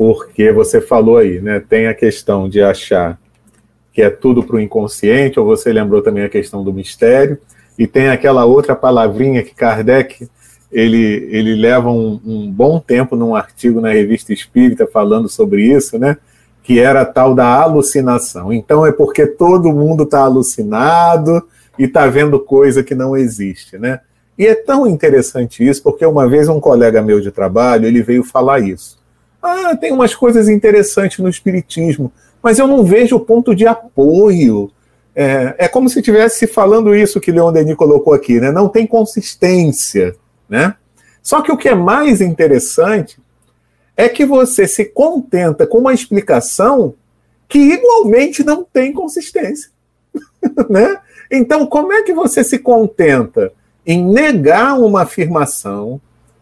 porque 0.00 0.50
você 0.50 0.80
falou 0.80 1.18
aí, 1.18 1.42
né? 1.42 1.60
Tem 1.60 1.86
a 1.86 1.92
questão 1.92 2.48
de 2.48 2.62
achar 2.62 3.20
que 3.92 4.00
é 4.00 4.08
tudo 4.08 4.42
para 4.42 4.56
o 4.56 4.60
inconsciente, 4.60 5.38
ou 5.38 5.44
você 5.44 5.70
lembrou 5.70 6.00
também 6.00 6.24
a 6.24 6.28
questão 6.30 6.64
do 6.64 6.72
mistério, 6.72 7.36
e 7.78 7.86
tem 7.86 8.08
aquela 8.08 8.46
outra 8.46 8.74
palavrinha 8.74 9.42
que 9.42 9.54
Kardec 9.54 10.26
ele, 10.72 11.28
ele 11.30 11.54
leva 11.54 11.90
um, 11.90 12.18
um 12.24 12.50
bom 12.50 12.80
tempo 12.80 13.14
num 13.14 13.34
artigo 13.34 13.78
na 13.78 13.90
revista 13.90 14.32
Espírita 14.32 14.88
falando 14.90 15.28
sobre 15.28 15.64
isso, 15.64 15.98
né? 15.98 16.16
Que 16.62 16.80
era 16.80 17.04
tal 17.04 17.34
da 17.34 17.60
alucinação. 17.60 18.50
Então 18.54 18.86
é 18.86 18.92
porque 18.92 19.26
todo 19.26 19.70
mundo 19.70 20.04
está 20.04 20.20
alucinado 20.20 21.46
e 21.78 21.84
está 21.84 22.06
vendo 22.06 22.40
coisa 22.40 22.82
que 22.82 22.94
não 22.94 23.14
existe, 23.14 23.76
né? 23.76 24.00
E 24.38 24.46
é 24.46 24.54
tão 24.54 24.86
interessante 24.86 25.62
isso, 25.62 25.82
porque 25.82 26.06
uma 26.06 26.26
vez 26.26 26.48
um 26.48 26.58
colega 26.58 27.02
meu 27.02 27.20
de 27.20 27.30
trabalho 27.30 27.84
ele 27.84 28.00
veio 28.00 28.24
falar 28.24 28.60
isso. 28.60 28.98
Ah, 29.42 29.76
tem 29.76 29.92
umas 29.92 30.14
coisas 30.14 30.48
interessantes 30.48 31.18
no 31.18 31.28
Espiritismo, 31.28 32.12
mas 32.42 32.58
eu 32.58 32.66
não 32.66 32.84
vejo 32.84 33.18
ponto 33.20 33.54
de 33.54 33.66
apoio. 33.66 34.70
É, 35.14 35.54
é 35.58 35.68
como 35.68 35.88
se 35.88 35.98
estivesse 35.98 36.46
falando 36.46 36.94
isso 36.94 37.20
que 37.20 37.32
Leon 37.32 37.52
Denis 37.52 37.76
colocou 37.76 38.14
aqui, 38.14 38.40
né? 38.40 38.50
Não 38.52 38.68
tem 38.68 38.86
consistência, 38.86 40.14
né? 40.48 40.74
Só 41.22 41.42
que 41.42 41.52
o 41.52 41.56
que 41.56 41.68
é 41.68 41.74
mais 41.74 42.20
interessante 42.20 43.18
é 43.96 44.08
que 44.08 44.24
você 44.24 44.66
se 44.66 44.86
contenta 44.86 45.66
com 45.66 45.78
uma 45.78 45.92
explicação 45.92 46.94
que 47.48 47.58
igualmente 47.58 48.44
não 48.44 48.64
tem 48.64 48.92
consistência, 48.92 49.70
né? 50.70 50.98
Então, 51.30 51.66
como 51.66 51.92
é 51.92 52.02
que 52.02 52.12
você 52.12 52.42
se 52.42 52.58
contenta 52.58 53.52
em 53.86 54.04
negar 54.04 54.78
uma 54.78 55.02
afirmação 55.02 56.00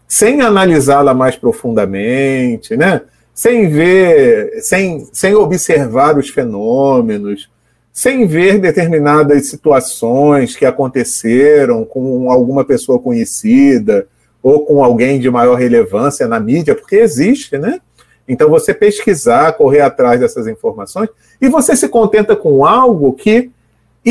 sem 0.09 0.41
analisá-la 0.41 1.15
mais 1.15 1.37
profundamente, 1.37 2.77
né? 2.77 3.03
sem 3.38 3.69
ver, 3.69 4.61
sem, 4.62 5.07
sem 5.12 5.33
observar 5.33 6.19
os 6.19 6.29
fenômenos, 6.29 7.49
sem 7.93 8.27
ver 8.27 8.59
determinadas 8.59 9.49
situações 9.49 10.57
que 10.57 10.67
aconteceram 10.67 11.85
com 11.85 12.33
alguma 12.33 12.65
pessoa 12.65 12.99
conhecida 12.99 14.09
ou 14.43 14.67
com 14.67 14.83
alguém 14.83 15.21
de 15.21 15.31
maior 15.31 15.55
relevância 15.55 16.27
na 16.27 16.41
mídia, 16.41 16.75
porque 16.75 16.97
existe, 16.97 17.57
né? 17.57 17.81
Então 18.27 18.50
você 18.50 18.75
pesquisar, 18.75 19.53
correr 19.53 19.83
atrás 19.83 20.19
dessas 20.19 20.49
informações 20.49 21.09
e 21.41 21.49
você 21.49 21.77
se 21.77 21.88
contenta 21.88 22.35
com 22.35 22.67
algo 22.67 23.12
que 23.12 23.53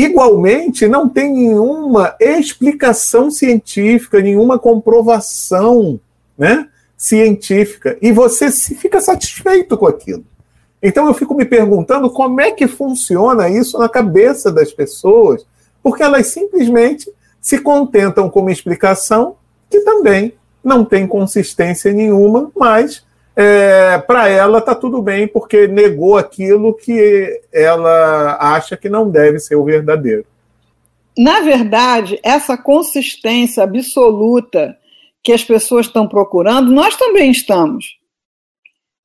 igualmente 0.04 0.86
não 0.86 1.08
tem 1.08 1.32
nenhuma 1.32 2.14
explicação 2.20 3.30
científica, 3.30 4.20
nenhuma 4.20 4.58
comprovação 4.58 5.98
né, 6.36 6.68
científica, 6.96 7.96
e 8.00 8.12
você 8.12 8.50
se 8.50 8.74
fica 8.74 9.00
satisfeito 9.00 9.76
com 9.76 9.86
aquilo. 9.86 10.24
Então 10.82 11.06
eu 11.06 11.14
fico 11.14 11.34
me 11.34 11.44
perguntando 11.44 12.10
como 12.10 12.40
é 12.40 12.52
que 12.52 12.68
funciona 12.68 13.48
isso 13.48 13.78
na 13.78 13.88
cabeça 13.88 14.52
das 14.52 14.72
pessoas, 14.72 15.44
porque 15.82 16.02
elas 16.02 16.28
simplesmente 16.28 17.10
se 17.40 17.58
contentam 17.58 18.28
com 18.30 18.40
uma 18.40 18.52
explicação 18.52 19.36
que 19.70 19.80
também 19.80 20.34
não 20.62 20.84
tem 20.84 21.06
consistência 21.06 21.92
nenhuma, 21.92 22.50
mas 22.54 23.04
é, 23.40 23.98
para 23.98 24.28
ela 24.28 24.58
está 24.58 24.74
tudo 24.74 25.00
bem, 25.00 25.28
porque 25.28 25.68
negou 25.68 26.18
aquilo 26.18 26.74
que 26.74 27.40
ela 27.52 28.36
acha 28.40 28.76
que 28.76 28.88
não 28.88 29.08
deve 29.08 29.38
ser 29.38 29.54
o 29.54 29.64
verdadeiro. 29.64 30.26
Na 31.16 31.40
verdade, 31.40 32.18
essa 32.24 32.58
consistência 32.58 33.62
absoluta 33.62 34.76
que 35.22 35.32
as 35.32 35.44
pessoas 35.44 35.86
estão 35.86 36.08
procurando, 36.08 36.72
nós 36.72 36.96
também 36.96 37.30
estamos. 37.30 37.96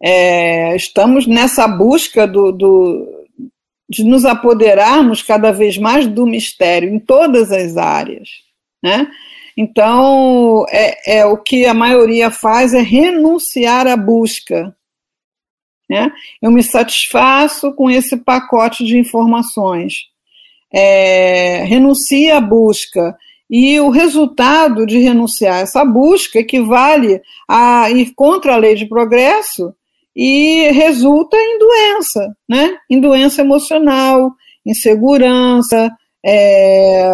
É, 0.02 0.76
estamos 0.76 1.28
nessa 1.28 1.68
busca 1.68 2.26
do, 2.26 2.52
do, 2.52 3.08
de 3.88 4.04
nos 4.04 4.26
apoderarmos 4.26 5.22
cada 5.22 5.52
vez 5.52 5.78
mais 5.78 6.08
do 6.08 6.26
mistério 6.26 6.90
em 6.90 6.98
todas 6.98 7.52
as 7.52 7.78
áreas. 7.78 8.30
Né? 8.82 9.08
Então, 9.58 10.66
é, 10.70 11.20
é, 11.20 11.26
o 11.26 11.38
que 11.38 11.66
a 11.66 11.74
maioria 11.74 12.32
faz 12.32 12.74
é 12.74 12.82
renunciar 12.82 13.88
à 13.88 13.96
busca. 13.96 14.76
Né? 15.90 16.12
Eu 16.42 16.52
me 16.52 16.64
satisfaço 16.64 17.74
com 17.74 17.90
esse 17.90 18.18
pacote 18.18 18.84
de 18.84 18.98
informações. 18.98 20.06
É, 20.74 21.64
renuncia 21.66 22.38
à 22.38 22.42
busca. 22.42 23.16
E 23.50 23.80
o 23.80 23.90
resultado 23.90 24.86
de 24.86 24.98
renunciar 24.98 25.58
a 25.58 25.60
essa 25.60 25.86
busca 25.86 26.40
equivale 26.40 27.22
a 27.48 27.92
ir 27.92 28.12
contra 28.16 28.56
a 28.56 28.58
lei 28.58 28.74
de 28.74 28.88
progresso 28.88 29.76
e 30.16 30.72
resulta 30.72 31.38
em 31.38 31.60
doença, 31.60 32.36
né? 32.50 32.78
em 32.90 33.00
doença 33.00 33.42
emocional, 33.42 34.32
insegurança, 34.66 35.92
é, 36.26 37.08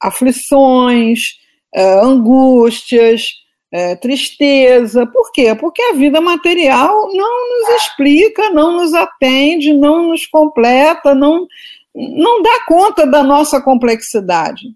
aflições, 0.00 1.39
é, 1.74 2.00
angústias, 2.00 3.34
é, 3.72 3.94
tristeza. 3.96 5.06
Por 5.06 5.32
quê? 5.32 5.54
Porque 5.54 5.82
a 5.82 5.92
vida 5.94 6.20
material 6.20 7.12
não 7.12 7.60
nos 7.60 7.68
explica, 7.76 8.50
não 8.50 8.72
nos 8.72 8.94
atende, 8.94 9.72
não 9.72 10.08
nos 10.08 10.26
completa, 10.26 11.14
não, 11.14 11.46
não 11.94 12.42
dá 12.42 12.64
conta 12.66 13.06
da 13.06 13.22
nossa 13.22 13.60
complexidade. 13.60 14.68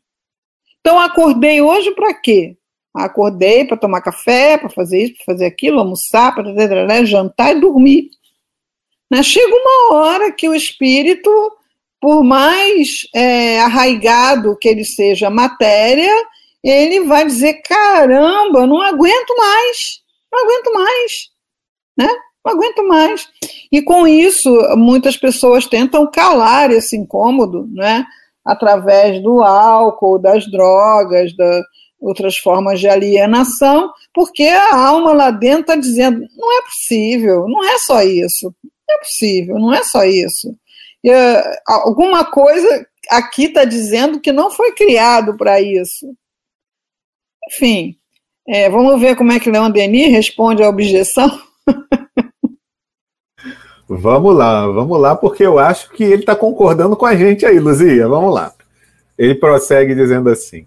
Então, 0.80 1.00
acordei 1.00 1.60
hoje 1.60 1.90
para 1.92 2.14
quê? 2.14 2.56
Acordei 2.94 3.64
para 3.64 3.76
tomar 3.76 4.00
café, 4.00 4.56
para 4.56 4.68
fazer 4.68 5.04
isso, 5.04 5.14
para 5.16 5.34
fazer 5.34 5.46
aquilo, 5.46 5.80
almoçar, 5.80 6.34
para 6.34 7.04
jantar 7.04 7.56
e 7.56 7.60
dormir. 7.60 8.10
Né? 9.10 9.22
Chega 9.22 9.52
uma 9.52 9.96
hora 9.96 10.30
que 10.30 10.48
o 10.48 10.54
espírito 10.54 11.30
por 12.04 12.22
mais 12.22 13.08
é, 13.14 13.58
arraigado 13.60 14.58
que 14.58 14.68
ele 14.68 14.84
seja 14.84 15.28
a 15.28 15.30
matéria, 15.30 16.12
ele 16.70 17.06
vai 17.06 17.26
dizer: 17.26 17.60
caramba, 17.62 18.66
não 18.66 18.80
aguento 18.80 19.36
mais, 19.36 20.00
não 20.32 20.44
aguento 20.44 20.72
mais, 20.72 21.12
né? 21.96 22.08
Não 22.44 22.52
aguento 22.52 22.86
mais. 22.86 23.26
E 23.72 23.82
com 23.82 24.06
isso, 24.06 24.50
muitas 24.76 25.16
pessoas 25.16 25.66
tentam 25.66 26.10
calar 26.10 26.70
esse 26.70 26.96
incômodo, 26.96 27.66
né? 27.72 28.04
Através 28.44 29.22
do 29.22 29.42
álcool, 29.42 30.18
das 30.18 30.50
drogas, 30.50 31.34
da, 31.36 31.62
outras 32.04 32.36
formas 32.36 32.78
de 32.78 32.86
alienação, 32.86 33.90
porque 34.12 34.44
a 34.44 34.76
alma 34.76 35.12
lá 35.12 35.30
dentro 35.30 35.60
está 35.62 35.76
dizendo: 35.76 36.20
não 36.36 36.58
é 36.58 36.62
possível, 36.62 37.46
não 37.48 37.64
é 37.64 37.78
só 37.78 38.02
isso, 38.02 38.54
não 38.62 38.96
é 38.96 38.98
possível, 38.98 39.58
não 39.58 39.74
é 39.74 39.82
só 39.82 40.04
isso. 40.04 40.54
E, 41.02 41.10
uh, 41.10 41.42
alguma 41.66 42.24
coisa 42.24 42.86
aqui 43.10 43.44
está 43.44 43.64
dizendo 43.64 44.20
que 44.20 44.32
não 44.32 44.50
foi 44.50 44.72
criado 44.72 45.36
para 45.36 45.60
isso. 45.60 46.06
Enfim, 47.50 47.96
é, 48.48 48.68
vamos 48.68 49.00
ver 49.00 49.16
como 49.16 49.32
é 49.32 49.40
que 49.40 49.50
Leon 49.50 49.70
Denis 49.70 50.12
responde 50.12 50.62
à 50.62 50.68
objeção. 50.68 51.30
vamos 53.88 54.34
lá, 54.36 54.66
vamos 54.66 55.00
lá, 55.00 55.16
porque 55.16 55.44
eu 55.44 55.58
acho 55.58 55.90
que 55.90 56.04
ele 56.04 56.22
está 56.22 56.36
concordando 56.36 56.96
com 56.96 57.06
a 57.06 57.16
gente 57.16 57.46
aí, 57.46 57.58
Luzia. 57.58 58.08
Vamos 58.08 58.34
lá. 58.34 58.52
Ele 59.16 59.34
prossegue 59.34 59.94
dizendo 59.94 60.28
assim: 60.28 60.66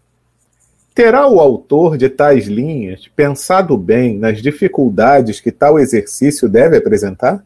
Terá 0.98 1.28
o 1.28 1.40
autor 1.40 1.96
de 1.96 2.10
tais 2.10 2.48
linhas 2.48 3.08
pensado 3.16 3.78
bem 3.78 4.18
nas 4.18 4.42
dificuldades 4.42 5.40
que 5.40 5.52
tal 5.52 5.78
exercício 5.78 6.50
deve 6.50 6.78
apresentar? 6.78 7.46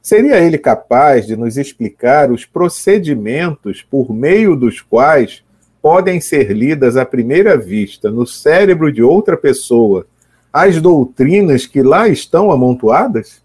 Seria 0.00 0.38
ele 0.38 0.56
capaz 0.56 1.26
de 1.26 1.36
nos 1.36 1.58
explicar 1.58 2.30
os 2.30 2.46
procedimentos 2.46 3.82
por 3.82 4.14
meio 4.14 4.56
dos 4.56 4.80
quais 4.80 5.44
podem 5.88 6.20
ser 6.20 6.52
lidas 6.52 6.98
à 6.98 7.06
primeira 7.06 7.56
vista 7.56 8.10
no 8.10 8.26
cérebro 8.26 8.92
de 8.92 9.02
outra 9.02 9.38
pessoa 9.38 10.06
as 10.52 10.82
doutrinas 10.82 11.64
que 11.64 11.82
lá 11.82 12.06
estão 12.06 12.52
amontoadas? 12.52 13.40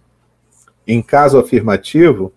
Em 0.85 1.01
caso 1.01 1.39
afirmativo, 1.39 2.33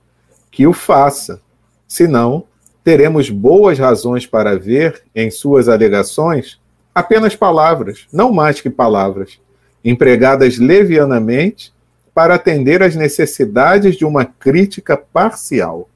que 0.48 0.64
o 0.64 0.72
faça, 0.72 1.42
senão 1.88 2.44
teremos 2.84 3.30
boas 3.30 3.80
razões 3.80 4.25
para 4.25 4.56
ver 4.56 5.02
em 5.12 5.28
suas 5.28 5.68
alegações 5.68 6.60
apenas 6.94 7.34
palavras, 7.34 8.06
não 8.12 8.30
mais 8.30 8.60
que 8.60 8.70
palavras, 8.70 9.40
empregadas 9.84 10.56
levianamente 10.56 11.75
para 12.14 12.36
atender 12.36 12.80
às 12.80 12.94
necessidades 12.94 13.96
de 13.96 14.04
uma 14.04 14.25
crítica 14.25 14.96
parcial. 14.96 15.88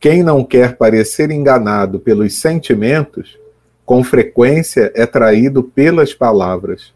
Quem 0.00 0.22
não 0.22 0.44
quer 0.44 0.76
parecer 0.76 1.30
enganado 1.30 1.98
pelos 1.98 2.38
sentimentos, 2.38 3.38
com 3.84 4.04
frequência 4.04 4.92
é 4.94 5.06
traído 5.06 5.62
pelas 5.62 6.14
palavras. 6.14 6.92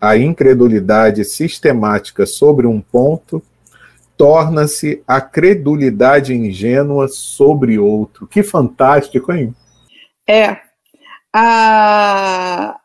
A 0.00 0.16
incredulidade 0.16 1.24
sistemática 1.24 2.24
sobre 2.26 2.66
um 2.66 2.80
ponto 2.80 3.42
torna-se 4.16 5.02
a 5.06 5.20
credulidade 5.20 6.34
ingênua 6.34 7.08
sobre 7.08 7.78
outro. 7.78 8.26
Que 8.26 8.42
fantástico, 8.42 9.32
hein? 9.32 9.54
É. 10.28 10.58
A, 11.34 12.78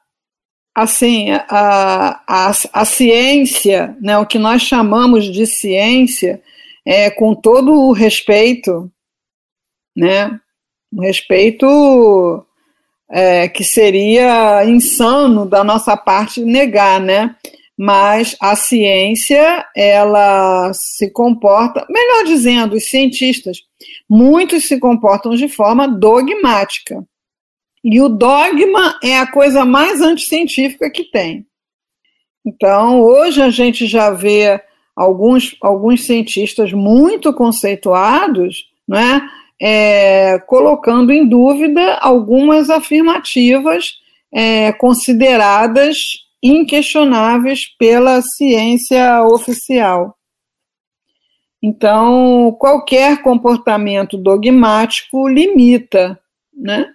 assim, 0.74 1.32
a, 1.32 2.22
a, 2.28 2.52
a 2.74 2.86
ciência, 2.86 3.96
né, 4.02 4.18
o 4.18 4.26
que 4.26 4.40
nós 4.40 4.62
chamamos 4.62 5.26
de 5.26 5.46
ciência, 5.46 6.42
é, 6.86 7.10
com 7.10 7.36
todo 7.36 7.74
o 7.74 7.92
respeito, 7.92 8.92
né, 9.96 10.40
um 10.94 11.02
respeito 11.02 12.46
é, 13.10 13.48
que 13.48 13.64
seria 13.64 14.66
insano 14.66 15.46
da 15.46 15.64
nossa 15.64 15.96
parte 15.98 16.44
negar, 16.44 17.00
né? 17.00 17.36
mas 17.84 18.36
a 18.40 18.56
ciência 18.56 19.66
ela 19.76 20.72
se 20.72 21.10
comporta, 21.10 21.84
melhor 21.90 22.26
dizendo, 22.26 22.76
os 22.76 22.88
cientistas, 22.88 23.58
muitos 24.08 24.68
se 24.68 24.80
comportam 24.80 25.34
de 25.36 25.48
forma 25.48 25.88
dogmática. 25.88 27.04
E 27.84 28.00
o 28.00 28.08
dogma 28.08 29.00
é 29.04 29.18
a 29.18 29.26
coisa 29.26 29.66
mais 29.66 30.00
anticientífica 30.00 30.92
que 30.92 31.06
tem. 31.06 31.48
Então, 32.46 33.02
hoje 33.02 33.42
a 33.42 33.50
gente 33.50 33.88
já 33.88 34.12
vê 34.12 34.62
alguns, 34.96 35.56
alguns 35.60 36.06
cientistas 36.06 36.72
muito 36.72 37.34
conceituados 37.34 38.68
né, 38.88 39.28
é, 39.51 39.51
colocando 40.48 41.12
em 41.12 41.28
dúvida 41.28 41.96
algumas 42.02 42.70
afirmativas 42.70 44.00
é, 44.34 44.72
consideradas 44.74 45.98
inquestionáveis 46.42 47.68
pela 47.78 48.22
ciência 48.22 49.24
oficial. 49.24 50.18
Então, 51.62 52.56
qualquer 52.60 53.22
comportamento 53.22 54.18
dogmático 54.18 55.28
limita, 55.28 56.20
né? 56.52 56.88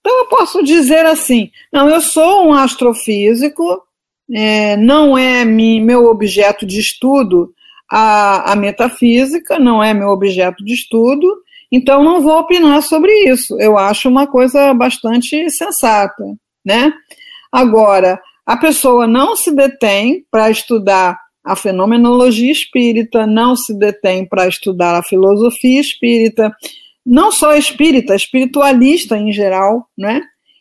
Então, 0.00 0.18
eu 0.18 0.26
posso 0.26 0.62
dizer 0.62 1.06
assim: 1.06 1.50
não, 1.72 1.88
eu 1.88 2.00
sou 2.00 2.48
um 2.48 2.52
astrofísico, 2.52 3.82
é, 4.30 4.76
não 4.76 5.16
é 5.16 5.44
mi, 5.44 5.80
meu 5.80 6.04
objeto 6.06 6.66
de 6.66 6.78
estudo 6.78 7.54
a, 7.90 8.52
a 8.52 8.56
metafísica, 8.56 9.58
não 9.58 9.82
é 9.82 9.94
meu 9.94 10.08
objeto 10.08 10.62
de 10.64 10.74
estudo, 10.74 11.41
então 11.72 12.04
não 12.04 12.20
vou 12.20 12.38
opinar 12.40 12.82
sobre 12.82 13.10
isso. 13.30 13.58
Eu 13.58 13.78
acho 13.78 14.10
uma 14.10 14.26
coisa 14.26 14.74
bastante 14.74 15.48
sensata, 15.50 16.22
né? 16.62 16.92
Agora, 17.50 18.20
a 18.44 18.56
pessoa 18.58 19.06
não 19.06 19.34
se 19.34 19.50
detém 19.50 20.24
para 20.30 20.50
estudar 20.50 21.18
a 21.42 21.56
fenomenologia 21.56 22.52
espírita, 22.52 23.26
não 23.26 23.56
se 23.56 23.76
detém 23.76 24.28
para 24.28 24.46
estudar 24.46 24.98
a 24.98 25.02
filosofia 25.02 25.80
espírita, 25.80 26.54
não 27.04 27.32
só 27.32 27.56
espírita, 27.56 28.14
espiritualista 28.14 29.16
em 29.16 29.32
geral, 29.32 29.86
né? 29.96 30.20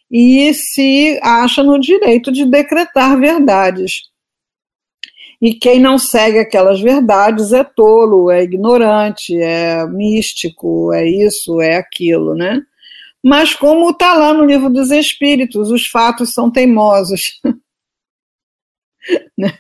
E 0.09 0.53
se 0.53 1.19
acha 1.21 1.61
no 1.61 1.79
direito 1.79 2.31
de 2.31 2.45
decretar 2.45 3.19
verdades. 3.19 4.10
E 5.41 5.55
quem 5.55 5.79
não 5.79 5.97
segue 5.97 6.37
aquelas 6.37 6.79
verdades 6.79 7.51
é 7.51 7.63
tolo, 7.63 8.29
é 8.29 8.43
ignorante, 8.43 9.35
é 9.35 9.85
místico, 9.87 10.93
é 10.93 11.07
isso, 11.09 11.59
é 11.59 11.77
aquilo, 11.77 12.35
né? 12.35 12.61
Mas 13.23 13.53
como 13.55 13.89
está 13.89 14.13
lá 14.13 14.33
no 14.33 14.45
livro 14.45 14.69
dos 14.69 14.91
Espíritos, 14.91 15.71
os 15.71 15.87
fatos 15.87 16.31
são 16.33 16.51
teimosos. 16.51 17.39
Né? 19.35 19.51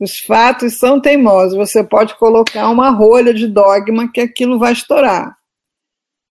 Os 0.00 0.18
fatos 0.18 0.76
são 0.76 1.00
teimosos. 1.00 1.56
Você 1.56 1.84
pode 1.84 2.18
colocar 2.18 2.68
uma 2.68 2.90
rolha 2.90 3.32
de 3.32 3.46
dogma 3.46 4.10
que 4.10 4.20
aquilo 4.20 4.58
vai 4.58 4.72
estourar. 4.72 5.36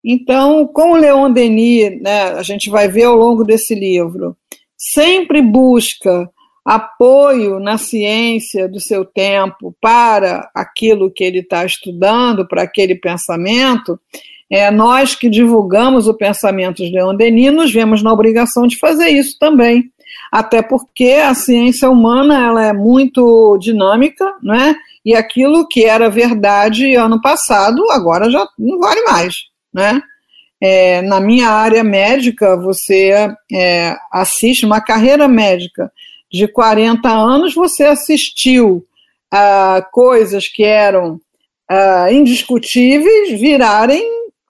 Então, 0.03 0.65
como 0.65 0.95
Leon 0.97 1.31
Denis, 1.31 2.01
né, 2.01 2.31
a 2.31 2.41
gente 2.41 2.71
vai 2.71 2.87
ver 2.87 3.03
ao 3.03 3.15
longo 3.15 3.43
desse 3.43 3.75
livro, 3.75 4.35
sempre 4.75 5.39
busca 5.39 6.27
apoio 6.67 7.59
na 7.59 7.77
ciência 7.77 8.67
do 8.67 8.79
seu 8.79 9.05
tempo 9.05 9.73
para 9.79 10.49
aquilo 10.53 11.09
que 11.09 11.23
ele 11.23 11.39
está 11.39 11.65
estudando, 11.65 12.45
para 12.45 12.63
aquele 12.63 12.93
pensamento, 12.93 13.97
é, 14.49 14.69
nós 14.69 15.15
que 15.15 15.29
divulgamos 15.29 16.07
o 16.07 16.13
pensamento 16.13 16.83
de 16.83 16.91
Leon 16.91 17.15
Denis 17.15 17.53
nos 17.53 17.71
vemos 17.71 18.03
na 18.03 18.11
obrigação 18.11 18.67
de 18.67 18.77
fazer 18.77 19.07
isso 19.07 19.37
também 19.39 19.89
até 20.31 20.61
porque 20.61 21.13
a 21.13 21.33
ciência 21.33 21.89
humana 21.89 22.47
ela 22.47 22.65
é 22.65 22.73
muito 22.73 23.57
dinâmica, 23.59 24.25
né? 24.41 24.75
E 25.05 25.15
aquilo 25.15 25.67
que 25.67 25.85
era 25.85 26.09
verdade 26.09 26.95
ano 26.95 27.21
passado, 27.21 27.81
agora 27.91 28.29
já 28.29 28.45
não 28.57 28.79
vale 28.79 29.01
mais, 29.03 29.35
né? 29.73 30.01
É, 30.61 31.01
na 31.03 31.19
minha 31.21 31.49
área 31.49 31.83
médica, 31.83 32.57
você 32.57 33.29
é, 33.53 33.95
assiste 34.11 34.65
uma 34.65 34.81
carreira 34.81 35.27
médica 35.27 35.91
de 36.31 36.47
40 36.47 37.09
anos, 37.09 37.53
você 37.53 37.83
assistiu 37.83 38.85
a 39.31 39.85
coisas 39.91 40.47
que 40.47 40.63
eram 40.63 41.19
indiscutíveis 42.11 43.39
virarem 43.39 44.03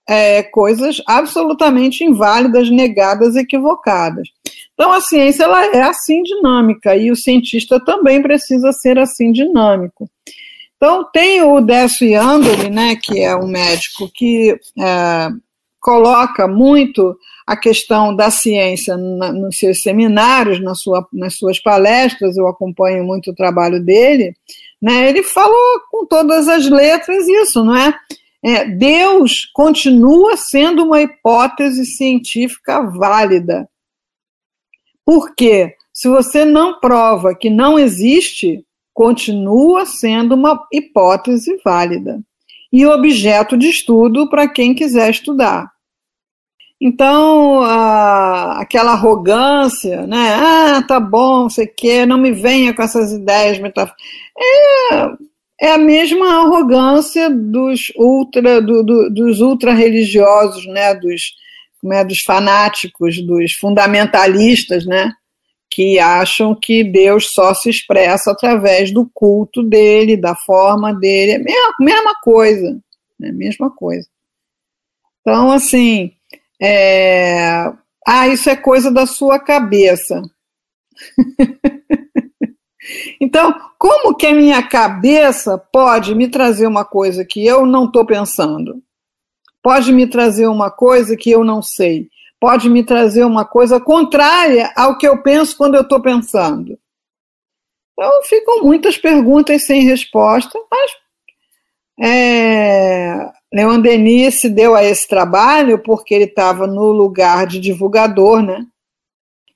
é, 0.08 0.42
coisas 0.44 1.02
absolutamente 1.06 2.04
inválidas, 2.04 2.70
negadas, 2.70 3.36
equivocadas. 3.36 4.30
Então, 4.74 4.94
a 4.94 5.02
ciência 5.02 5.44
ela 5.44 5.66
é 5.66 5.82
assim 5.82 6.22
dinâmica 6.24 6.96
e 6.96 7.12
o 7.12 7.16
cientista 7.16 7.84
também 7.84 8.22
precisa 8.22 8.72
ser 8.72 8.98
assim 8.98 9.32
dinâmico. 9.32 10.10
Então, 10.78 11.04
tem 11.12 11.42
o 11.42 11.60
Décio 11.60 12.08
Yandoli, 12.08 12.70
né, 12.70 12.96
que 12.96 13.20
é 13.20 13.36
um 13.36 13.48
médico 13.48 14.10
que 14.14 14.56
é, 14.80 15.30
coloca 15.82 16.48
muito 16.48 17.18
a 17.48 17.56
questão 17.56 18.14
da 18.14 18.30
ciência 18.30 18.98
na, 18.98 19.32
nos 19.32 19.58
seus 19.58 19.82
seminários, 19.82 20.62
na 20.62 20.76
sua, 20.76 21.08
nas 21.14 21.38
suas 21.38 21.58
palestras, 21.58 22.36
eu 22.36 22.46
acompanho 22.46 23.06
muito 23.06 23.32
o 23.32 23.36
trabalho 23.36 23.82
dele, 23.82 24.36
né, 24.82 25.08
ele 25.08 25.24
falou 25.24 25.80
com 25.90 26.06
todas 26.06 26.50
as 26.50 26.70
letras 26.70 27.26
isso, 27.26 27.64
não 27.64 27.76
é? 27.76 27.98
É, 28.44 28.66
Deus 28.66 29.50
continua 29.54 30.36
sendo 30.36 30.84
uma 30.84 31.02
hipótese 31.02 31.86
científica 31.86 32.82
válida. 32.82 33.68
Por 35.04 35.34
quê? 35.34 35.74
Se 35.94 36.08
você 36.08 36.46
não 36.46 36.80
prova 36.80 37.34
que 37.34 37.50
não 37.50 37.80
existe, 37.80 38.64
continua 38.94 39.86
sendo 39.86 40.36
uma 40.36 40.68
hipótese 40.72 41.60
válida 41.64 42.22
e 42.72 42.86
objeto 42.86 43.58
de 43.58 43.70
estudo 43.70 44.30
para 44.30 44.48
quem 44.48 44.76
quiser 44.76 45.10
estudar. 45.10 45.72
Então, 46.80 47.62
a, 47.64 48.62
aquela 48.62 48.92
arrogância, 48.92 50.06
né? 50.06 50.36
Ah, 50.36 50.84
tá 50.88 51.00
bom, 51.00 51.50
você 51.50 51.66
quer, 51.66 52.06
não 52.06 52.20
me 52.20 52.32
venha 52.32 52.74
com 52.74 52.84
essas 52.84 53.12
ideias 53.12 53.58
metafóricas. 53.60 54.06
É, 54.38 55.68
é 55.70 55.72
a 55.72 55.78
mesma 55.78 56.42
arrogância 56.42 57.32
dos 57.32 57.92
ultra, 57.96 58.62
do, 58.62 58.84
do, 58.84 59.10
dos 59.10 59.42
ultra 59.42 59.74
religiosos, 59.74 60.68
né? 60.68 60.94
Dos, 60.94 61.34
como 61.82 61.94
é, 61.94 62.06
dos 62.06 62.20
fanáticos, 62.22 63.26
dos 63.26 63.54
fundamentalistas, 63.54 64.86
né? 64.86 65.12
Que 65.70 65.98
acham 65.98 66.54
que 66.54 66.84
Deus 66.84 67.32
só 67.32 67.56
se 67.56 67.72
expressa 67.72 68.32
através 68.32 68.92
do 68.92 69.10
culto 69.12 69.64
dele, 69.64 70.16
da 70.16 70.36
forma 70.36 70.94
dele. 70.94 71.32
É 71.32 71.36
a 71.38 71.40
mesma, 71.40 71.74
mesma 71.80 72.16
coisa, 72.22 72.80
né? 73.20 73.32
Mesma 73.32 73.72
coisa. 73.72 74.08
Então, 75.22 75.52
assim, 75.52 76.14
é... 76.62 77.72
Ah, 78.08 78.28
isso 78.28 78.50
é 78.50 78.56
coisa 78.56 78.92
da 78.92 79.06
sua 79.06 79.38
cabeça. 79.38 80.22
então, 83.20 83.54
como 83.78 84.16
que 84.16 84.26
a 84.26 84.34
minha 84.34 84.64
cabeça 84.64 85.58
pode 85.58 86.16
me 86.16 86.30
trazer 86.30 86.68
uma 86.68 86.86
coisa 86.86 87.26
que 87.26 87.46
eu 87.46 87.66
não 87.66 87.86
estou 87.86 88.06
pensando? 88.06 88.82
Pode 89.62 89.92
me 89.92 90.08
trazer 90.08 90.48
uma 90.48 90.72
coisa 90.72 91.18
que 91.18 91.30
eu 91.30 91.44
não 91.44 91.62
sei? 91.62 92.10
Pode 92.40 92.70
me 92.70 92.84
trazer 92.84 93.26
uma 93.26 93.44
coisa 93.44 93.80
contrária 93.80 94.72
ao 94.76 94.98
que 94.98 95.08
eu 95.08 95.22
penso 95.22 95.58
quando 95.58 95.76
eu 95.76 95.82
estou 95.82 96.02
pensando? 96.02 96.80
Então, 97.92 98.24
ficam 98.24 98.64
muitas 98.64 98.98
perguntas 98.98 99.66
sem 99.66 99.84
resposta, 99.84 100.58
mas 100.72 100.92
é, 102.00 103.32
Leon 103.54 103.80
Denis 103.80 104.42
se 104.42 104.50
deu 104.50 104.76
a 104.76 104.84
esse 104.84 105.08
trabalho 105.08 105.80
porque 105.80 106.14
ele 106.14 106.26
estava 106.26 106.68
no 106.68 106.92
lugar 106.92 107.48
de 107.48 107.60
divulgador, 107.60 108.42
né? 108.42 108.66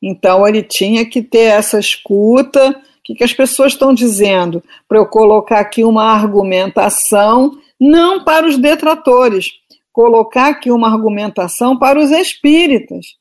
Então 0.01 0.47
ele 0.47 0.63
tinha 0.63 1.05
que 1.05 1.21
ter 1.21 1.51
essa 1.51 1.77
escuta. 1.77 2.69
O 2.69 3.03
que, 3.03 3.15
que 3.15 3.23
as 3.23 3.33
pessoas 3.33 3.73
estão 3.73 3.93
dizendo? 3.93 4.63
Para 4.87 4.97
eu 4.97 5.05
colocar 5.05 5.59
aqui 5.59 5.83
uma 5.83 6.05
argumentação, 6.05 7.57
não 7.79 8.23
para 8.23 8.47
os 8.47 8.57
detratores, 8.57 9.51
colocar 9.91 10.49
aqui 10.49 10.71
uma 10.71 10.87
argumentação 10.87 11.77
para 11.77 11.99
os 11.99 12.11
espíritas, 12.11 13.17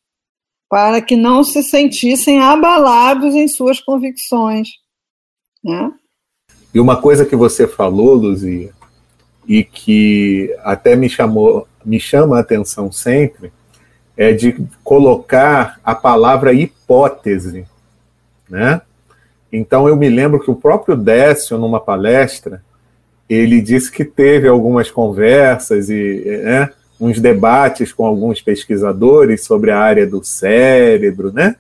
para 0.69 1.03
que 1.03 1.17
não 1.17 1.43
se 1.43 1.63
sentissem 1.63 2.39
abalados 2.39 3.35
em 3.35 3.49
suas 3.49 3.81
convicções. 3.81 4.69
Né? 5.63 5.93
E 6.73 6.79
uma 6.79 7.01
coisa 7.01 7.27
que 7.27 7.35
você 7.35 7.67
falou, 7.67 8.15
Luzia, 8.15 8.73
e 9.47 9.65
que 9.65 10.55
até 10.63 10.95
me 10.95 11.09
chamou, 11.09 11.67
me 11.85 11.99
chama 11.99 12.37
a 12.37 12.41
atenção 12.41 12.91
sempre, 12.93 13.53
é 14.17 14.33
de 14.33 14.57
colocar 14.85 15.81
a 15.85 15.95
palavra 15.95 16.53
hipótese, 16.53 17.67
né? 18.49 18.83
Então 19.53 19.89
eu 19.89 19.97
me 19.97 20.09
lembro 20.09 20.39
que 20.41 20.51
o 20.51 20.55
próprio 20.55 20.97
Décio, 20.97 21.59
numa 21.59 21.81
palestra, 21.81 22.63
ele 23.29 23.61
disse 23.61 23.91
que 23.91 24.05
teve 24.05 24.47
algumas 24.47 24.91
conversas 24.91 25.89
e 25.89 26.43
né, 26.45 26.71
uns 27.01 27.19
debates 27.19 27.93
com 27.93 28.05
alguns 28.05 28.43
pesquisadores 28.43 29.45
sobre 29.45 29.71
a 29.71 29.79
área 29.79 30.07
do 30.07 30.23
cérebro, 30.23 31.33
né? 31.33 31.57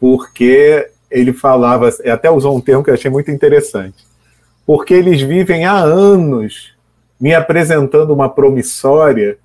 Porque 0.00 0.88
ele 1.10 1.32
falava, 1.32 1.88
até 2.06 2.30
usou 2.30 2.56
um 2.56 2.60
termo 2.60 2.82
que 2.82 2.90
eu 2.90 2.94
achei 2.94 3.10
muito 3.10 3.30
interessante, 3.30 4.04
porque 4.66 4.94
eles 4.94 5.20
vivem 5.20 5.64
há 5.64 5.78
anos 5.78 6.71
me 7.22 7.32
apresentando 7.32 8.12
uma 8.12 8.28
promissória 8.28 9.38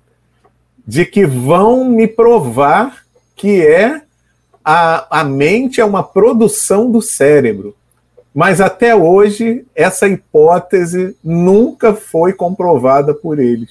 de 0.84 1.06
que 1.06 1.24
vão 1.24 1.84
me 1.84 2.08
provar 2.08 3.04
que 3.36 3.64
é 3.64 4.02
a, 4.64 5.20
a 5.20 5.22
mente 5.22 5.80
é 5.80 5.84
uma 5.84 6.02
produção 6.02 6.90
do 6.90 7.00
cérebro. 7.00 7.76
Mas 8.34 8.60
até 8.60 8.96
hoje, 8.96 9.64
essa 9.76 10.08
hipótese 10.08 11.16
nunca 11.22 11.94
foi 11.94 12.32
comprovada 12.32 13.14
por 13.14 13.38
eles. 13.38 13.70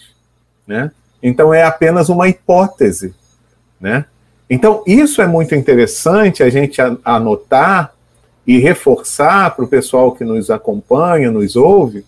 Né? 0.65 0.89
Então, 1.21 1.53
é 1.53 1.63
apenas 1.63 2.07
uma 2.07 2.29
hipótese. 2.29 3.13
Né? 3.79 4.05
Então, 4.49 4.83
isso 4.87 5.21
é 5.21 5.27
muito 5.27 5.53
interessante 5.53 6.43
a 6.43 6.49
gente 6.49 6.79
anotar 7.03 7.93
e 8.45 8.57
reforçar 8.57 9.53
para 9.53 9.65
o 9.65 9.67
pessoal 9.67 10.13
que 10.13 10.23
nos 10.23 10.49
acompanha, 10.49 11.29
nos 11.29 11.57
ouve, 11.57 12.05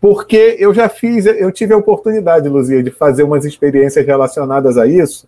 porque 0.00 0.56
eu 0.58 0.74
já 0.74 0.88
fiz, 0.88 1.26
eu 1.26 1.50
tive 1.50 1.72
a 1.74 1.76
oportunidade, 1.76 2.48
Luzia, 2.48 2.82
de 2.82 2.90
fazer 2.90 3.22
umas 3.22 3.44
experiências 3.44 4.06
relacionadas 4.06 4.76
a 4.76 4.86
isso, 4.86 5.26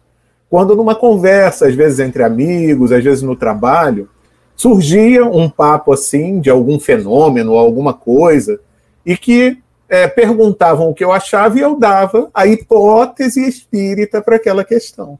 quando 0.51 0.75
numa 0.75 0.95
conversa, 0.95 1.67
às 1.67 1.75
vezes 1.75 2.01
entre 2.01 2.23
amigos, 2.23 2.93
às 2.93 3.03
vezes 3.03 3.23
no 3.23 3.37
trabalho, 3.37 4.09
surgia 4.57 5.25
um 5.25 5.49
papo 5.49 5.93
assim 5.93 6.41
de 6.41 6.51
algum 6.51 6.79
fenômeno 6.79 7.55
alguma 7.55 7.95
coisa, 7.95 8.61
e 9.05 9.17
que 9.17 9.59
é, 9.89 10.07
perguntavam 10.07 10.91
o 10.91 10.95
que 10.95 11.03
eu 11.03 11.13
achava 11.13 11.59
e 11.59 11.63
eu 11.63 11.77
dava 11.77 12.29
a 12.35 12.47
hipótese 12.47 13.47
espírita 13.49 14.21
para 14.21 14.37
aquela 14.37 14.65
questão. 14.65 15.19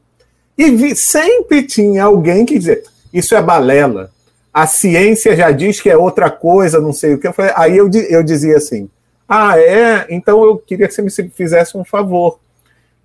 E 0.57 0.69
vi, 0.71 0.95
sempre 0.95 1.63
tinha 1.63 2.03
alguém 2.03 2.45
que 2.45 2.59
dizia: 2.59 2.81
Isso 3.11 3.33
é 3.33 3.41
balela, 3.41 4.11
a 4.53 4.67
ciência 4.67 5.35
já 5.35 5.51
diz 5.51 5.79
que 5.79 5.89
é 5.89 5.97
outra 5.97 6.29
coisa, 6.29 6.81
não 6.81 6.91
sei 6.91 7.13
o 7.13 7.17
que. 7.17 7.27
Eu 7.27 7.33
falei, 7.33 7.51
aí 7.55 7.77
eu, 7.77 7.89
eu 8.09 8.21
dizia 8.21 8.57
assim: 8.57 8.89
ah, 9.29 9.59
é? 9.59 10.07
Então 10.09 10.43
eu 10.43 10.57
queria 10.57 10.87
que 10.87 10.93
você 10.95 11.21
me 11.21 11.29
fizesse 11.29 11.77
um 11.77 11.85
favor. 11.85 12.39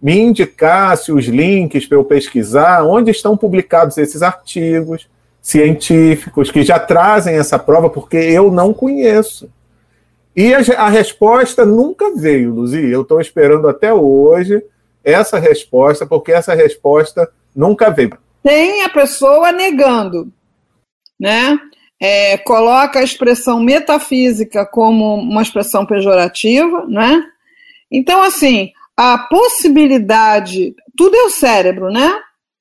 Me 0.01 0.19
indicasse 0.19 1.13
os 1.13 1.27
links 1.27 1.87
para 1.87 1.99
eu 1.99 2.05
pesquisar 2.05 2.83
onde 2.83 3.11
estão 3.11 3.37
publicados 3.37 3.99
esses 3.99 4.23
artigos 4.23 5.07
científicos 5.43 6.51
que 6.51 6.63
já 6.63 6.79
trazem 6.79 7.37
essa 7.37 7.59
prova, 7.59 7.91
porque 7.91 8.17
eu 8.17 8.51
não 8.51 8.73
conheço. 8.73 9.51
E 10.35 10.55
a, 10.55 10.61
a 10.79 10.89
resposta 10.89 11.67
nunca 11.67 12.17
veio, 12.17 12.55
Luzia. 12.55 12.89
Eu 12.89 13.03
estou 13.03 13.21
esperando 13.21 13.69
até 13.69 13.93
hoje 13.93 14.63
essa 15.05 15.39
resposta, 15.39 16.07
porque 16.07 16.33
essa 16.33 16.55
resposta 16.55 17.31
nunca 17.55 17.91
veio. 17.91 18.17
Tem 18.43 18.83
a 18.83 18.89
pessoa 18.89 19.53
negando, 19.53 20.33
né? 21.21 21.59
É, 22.01 22.37
coloca 22.39 22.99
a 22.99 23.05
expressão 23.05 23.61
metafísica 23.61 24.67
como 24.67 25.15
uma 25.15 25.43
expressão 25.43 25.87
pejorativa, 25.87 26.85
né? 26.87 27.23
Então, 27.91 28.23
assim, 28.23 28.73
a 28.97 29.19
possibilidade, 29.19 30.75
tudo 30.97 31.17
é 31.17 31.23
o 31.25 31.31
cérebro, 31.31 31.91
né? 31.91 32.13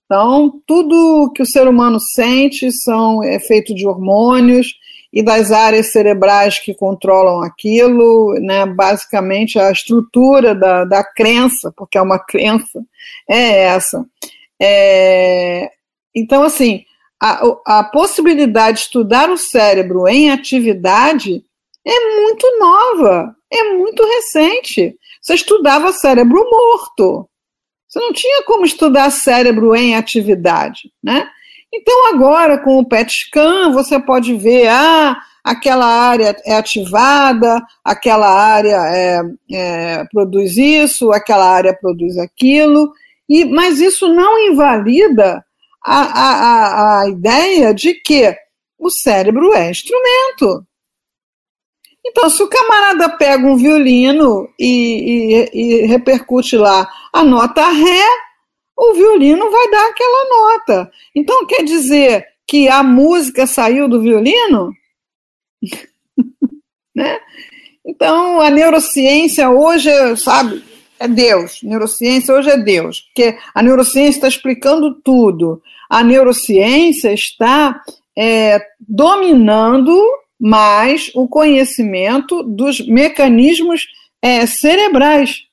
Então, 0.05 0.61
tudo 0.67 1.31
que 1.33 1.41
o 1.41 1.45
ser 1.45 1.67
humano 1.67 1.99
sente 1.99 2.71
são 2.71 3.23
é 3.23 3.39
feito 3.39 3.73
de 3.73 3.87
hormônios 3.87 4.75
e 5.11 5.23
das 5.23 5.51
áreas 5.51 5.91
cerebrais 5.91 6.59
que 6.59 6.73
controlam 6.73 7.41
aquilo, 7.41 8.33
né? 8.39 8.65
Basicamente, 8.65 9.59
a 9.59 9.71
estrutura 9.71 10.53
da, 10.53 10.85
da 10.85 11.03
crença, 11.03 11.73
porque 11.75 11.97
é 11.97 12.01
uma 12.01 12.19
crença, 12.19 12.83
é 13.29 13.63
essa. 13.65 14.05
É, 14.59 15.71
então, 16.15 16.43
assim, 16.43 16.85
a, 17.23 17.79
a 17.79 17.83
possibilidade 17.85 18.79
de 18.79 18.83
estudar 18.83 19.29
o 19.29 19.37
cérebro 19.37 20.05
em 20.09 20.29
atividade 20.29 21.41
é 21.85 22.19
muito 22.19 22.59
nova, 22.59 23.33
é 23.49 23.63
muito 23.75 24.03
recente. 24.05 24.93
Você 25.21 25.35
estudava 25.35 25.93
cérebro 25.93 26.45
morto. 26.49 27.29
Você 27.87 27.99
não 27.99 28.11
tinha 28.11 28.43
como 28.43 28.65
estudar 28.65 29.09
cérebro 29.09 29.73
em 29.73 29.95
atividade, 29.95 30.91
né? 31.01 31.29
Então 31.73 32.07
agora 32.13 32.57
com 32.57 32.77
o 32.77 32.85
PET 32.85 33.27
scan 33.27 33.71
você 33.71 33.99
pode 33.99 34.35
ver 34.35 34.67
ah, 34.67 35.15
aquela 35.43 35.85
área 35.85 36.35
é 36.45 36.55
ativada, 36.55 37.63
aquela 37.85 38.29
área 38.29 38.77
é, 38.87 39.21
é, 39.51 40.05
produz 40.11 40.57
isso, 40.57 41.11
aquela 41.13 41.49
área 41.49 41.73
produz 41.73 42.17
aquilo, 42.17 42.91
e 43.29 43.45
mas 43.45 43.79
isso 43.79 44.09
não 44.09 44.37
invalida 44.39 45.43
a, 45.83 46.01
a, 46.01 47.01
a 47.01 47.09
ideia 47.09 47.73
de 47.73 47.93
que 47.93 48.35
o 48.79 48.89
cérebro 48.89 49.53
é 49.53 49.69
instrumento. 49.69 50.65
Então, 52.05 52.29
se 52.29 52.43
o 52.43 52.49
camarada 52.49 53.09
pega 53.17 53.45
um 53.45 53.55
violino 53.55 54.49
e, 54.59 54.67
e, 54.67 55.49
e, 55.53 55.85
repercute 55.85 56.57
lá 56.57 56.89
a 57.13 57.23
nota 57.23 57.65
Ré, 57.69 58.05
o 58.77 58.93
violino 58.93 59.49
vai 59.49 59.71
dar 59.71 59.89
aquela 59.89 60.29
nota. 60.29 60.91
Então, 61.15 61.45
quer 61.45 61.63
dizer 61.63 62.27
que 62.45 62.67
a 62.67 62.83
música 62.83 63.47
saiu 63.47 63.87
do 63.87 64.01
violino? 64.01 64.73
né? 66.93 67.19
Então, 67.85 68.41
a 68.41 68.49
neurociência 68.49 69.49
hoje, 69.49 69.89
sabe, 70.17 70.63
é 70.99 71.07
Deus. 71.07 71.61
Neurociência 71.63 72.33
hoje 72.33 72.49
é 72.49 72.57
Deus, 72.57 73.01
porque 73.01 73.37
a 73.53 73.63
neurociência 73.63 74.17
está 74.17 74.27
explicando 74.27 74.95
tudo. 75.01 75.61
A 75.89 76.03
neurociência 76.03 77.13
está 77.13 77.81
é, 78.17 78.59
dominando 78.79 79.97
mais 80.39 81.11
o 81.15 81.27
conhecimento 81.27 82.43
dos 82.43 82.85
mecanismos 82.85 83.81
é, 84.21 84.45
cerebrais. 84.45 85.43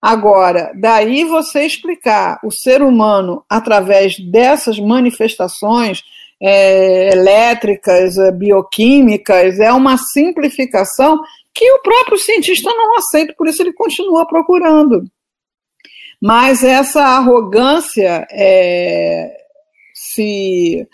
Agora, 0.00 0.72
daí 0.74 1.24
você 1.24 1.64
explicar 1.64 2.40
o 2.42 2.50
ser 2.50 2.82
humano 2.82 3.44
através 3.48 4.18
dessas 4.18 4.78
manifestações 4.78 6.02
é, 6.40 7.12
elétricas, 7.12 8.18
é, 8.18 8.32
bioquímicas, 8.32 9.60
é 9.60 9.72
uma 9.72 9.96
simplificação 9.96 11.20
que 11.54 11.70
o 11.70 11.82
próprio 11.82 12.18
cientista 12.18 12.68
não 12.70 12.96
aceita, 12.96 13.32
por 13.38 13.46
isso 13.46 13.62
ele 13.62 13.72
continua 13.72 14.26
procurando. 14.26 15.04
Mas 16.22 16.62
essa 16.62 17.02
arrogância 17.02 18.28
é, 18.30 19.36
se. 19.92 20.86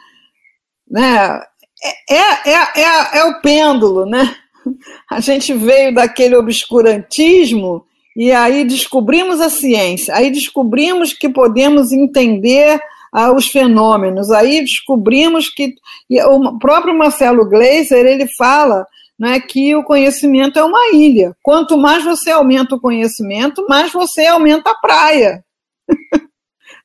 Né, 0.90 1.42
é, 2.08 2.14
é, 2.14 2.50
é, 2.50 2.80
é, 2.80 3.18
é 3.18 3.24
o 3.24 3.40
pêndulo, 3.42 4.06
né? 4.06 4.34
A 5.10 5.20
gente 5.20 5.52
veio 5.52 5.94
daquele 5.94 6.34
obscurantismo 6.34 7.84
e 8.16 8.32
aí 8.32 8.64
descobrimos 8.64 9.40
a 9.40 9.50
ciência, 9.50 10.14
aí 10.14 10.30
descobrimos 10.30 11.12
que 11.12 11.28
podemos 11.28 11.92
entender 11.92 12.80
ah, 13.12 13.32
os 13.32 13.48
fenômenos, 13.48 14.30
aí 14.30 14.60
descobrimos 14.60 15.48
que 15.48 15.74
o 16.26 16.58
próprio 16.58 16.96
Marcelo 16.96 17.48
Gleiser 17.48 18.04
ele 18.04 18.26
fala 18.36 18.86
né, 19.18 19.40
que 19.40 19.74
o 19.74 19.82
conhecimento 19.82 20.58
é 20.58 20.64
uma 20.64 20.94
ilha. 20.94 21.36
Quanto 21.42 21.76
mais 21.76 22.04
você 22.04 22.30
aumenta 22.30 22.76
o 22.76 22.80
conhecimento, 22.80 23.66
mais 23.68 23.92
você 23.92 24.26
aumenta 24.26 24.70
a 24.70 24.74
praia. 24.76 25.44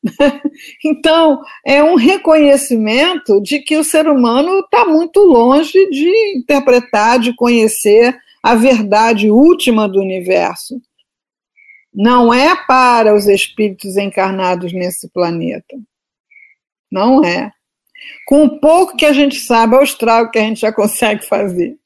então, 0.83 1.41
é 1.65 1.83
um 1.83 1.95
reconhecimento 1.95 3.39
de 3.41 3.59
que 3.59 3.77
o 3.77 3.83
ser 3.83 4.07
humano 4.07 4.59
está 4.59 4.85
muito 4.85 5.19
longe 5.19 5.89
de 5.89 6.37
interpretar, 6.37 7.19
de 7.19 7.35
conhecer 7.35 8.17
a 8.41 8.55
verdade 8.55 9.29
última 9.29 9.87
do 9.87 9.99
universo. 9.99 10.81
Não 11.93 12.33
é 12.33 12.55
para 12.65 13.13
os 13.13 13.27
espíritos 13.27 13.95
encarnados 13.95 14.73
nesse 14.73 15.07
planeta. 15.09 15.77
Não 16.91 17.23
é. 17.23 17.51
Com 18.25 18.45
o 18.45 18.59
pouco 18.59 18.97
que 18.97 19.05
a 19.05 19.13
gente 19.13 19.39
sabe, 19.39 19.75
é 19.75 19.79
o 19.79 19.83
estrago 19.83 20.31
que 20.31 20.39
a 20.39 20.41
gente 20.41 20.61
já 20.61 20.71
consegue 20.73 21.25
fazer. 21.25 21.77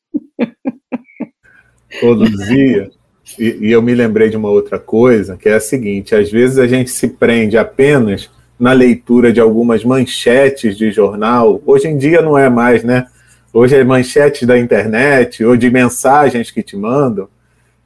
Todo 2.00 2.30
dia. 2.30 2.92
E, 3.38 3.68
e 3.68 3.72
eu 3.72 3.82
me 3.82 3.94
lembrei 3.94 4.30
de 4.30 4.38
uma 4.38 4.50
outra 4.50 4.80
coisa, 4.80 5.38
que 5.38 5.50
é 5.50 5.56
a 5.56 5.60
seguinte: 5.60 6.16
às 6.16 6.32
vezes 6.32 6.58
a 6.58 6.68
gente 6.68 6.90
se 6.90 7.08
prende 7.08 7.58
apenas 7.58 8.30
na 8.60 8.72
leitura 8.74 9.32
de 9.32 9.40
algumas 9.40 9.84
manchetes 9.84 10.78
de 10.78 10.92
jornal. 10.92 11.62
Hoje 11.66 11.88
em 11.88 11.98
dia 11.98 12.22
não 12.22 12.38
é 12.38 12.50
mais, 12.50 12.84
né? 12.84 13.08
Hoje 13.54 13.76
é 13.76 13.84
manchetes 13.84 14.48
da 14.48 14.58
internet 14.58 15.44
ou 15.44 15.56
de 15.56 15.70
mensagens 15.70 16.52
que 16.52 16.64
te 16.64 16.76
mandam 16.76 17.28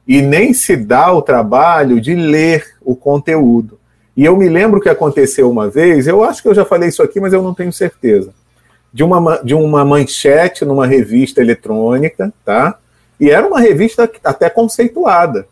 e 0.06 0.20
nem 0.20 0.52
se 0.52 0.76
dá 0.76 1.12
o 1.12 1.22
trabalho 1.22 2.00
de 2.00 2.14
ler 2.14 2.64
o 2.80 2.96
conteúdo. 2.96 3.78
E 4.16 4.24
eu 4.24 4.36
me 4.36 4.48
lembro 4.48 4.80
que 4.80 4.88
aconteceu 4.88 5.50
uma 5.50 5.70
vez, 5.70 6.06
eu 6.06 6.22
acho 6.22 6.42
que 6.42 6.48
eu 6.48 6.54
já 6.54 6.64
falei 6.64 6.88
isso 6.88 7.02
aqui, 7.02 7.20
mas 7.20 7.32
eu 7.32 7.42
não 7.42 7.54
tenho 7.54 7.72
certeza, 7.72 8.34
de 8.92 9.02
uma, 9.02 9.40
de 9.42 9.54
uma 9.54 9.84
manchete 9.84 10.64
numa 10.64 10.86
revista 10.86 11.40
eletrônica, 11.40 12.32
tá? 12.44 12.78
E 13.22 13.30
era 13.30 13.46
uma 13.46 13.60
revista 13.60 14.10
até 14.24 14.50
conceituada. 14.50 15.46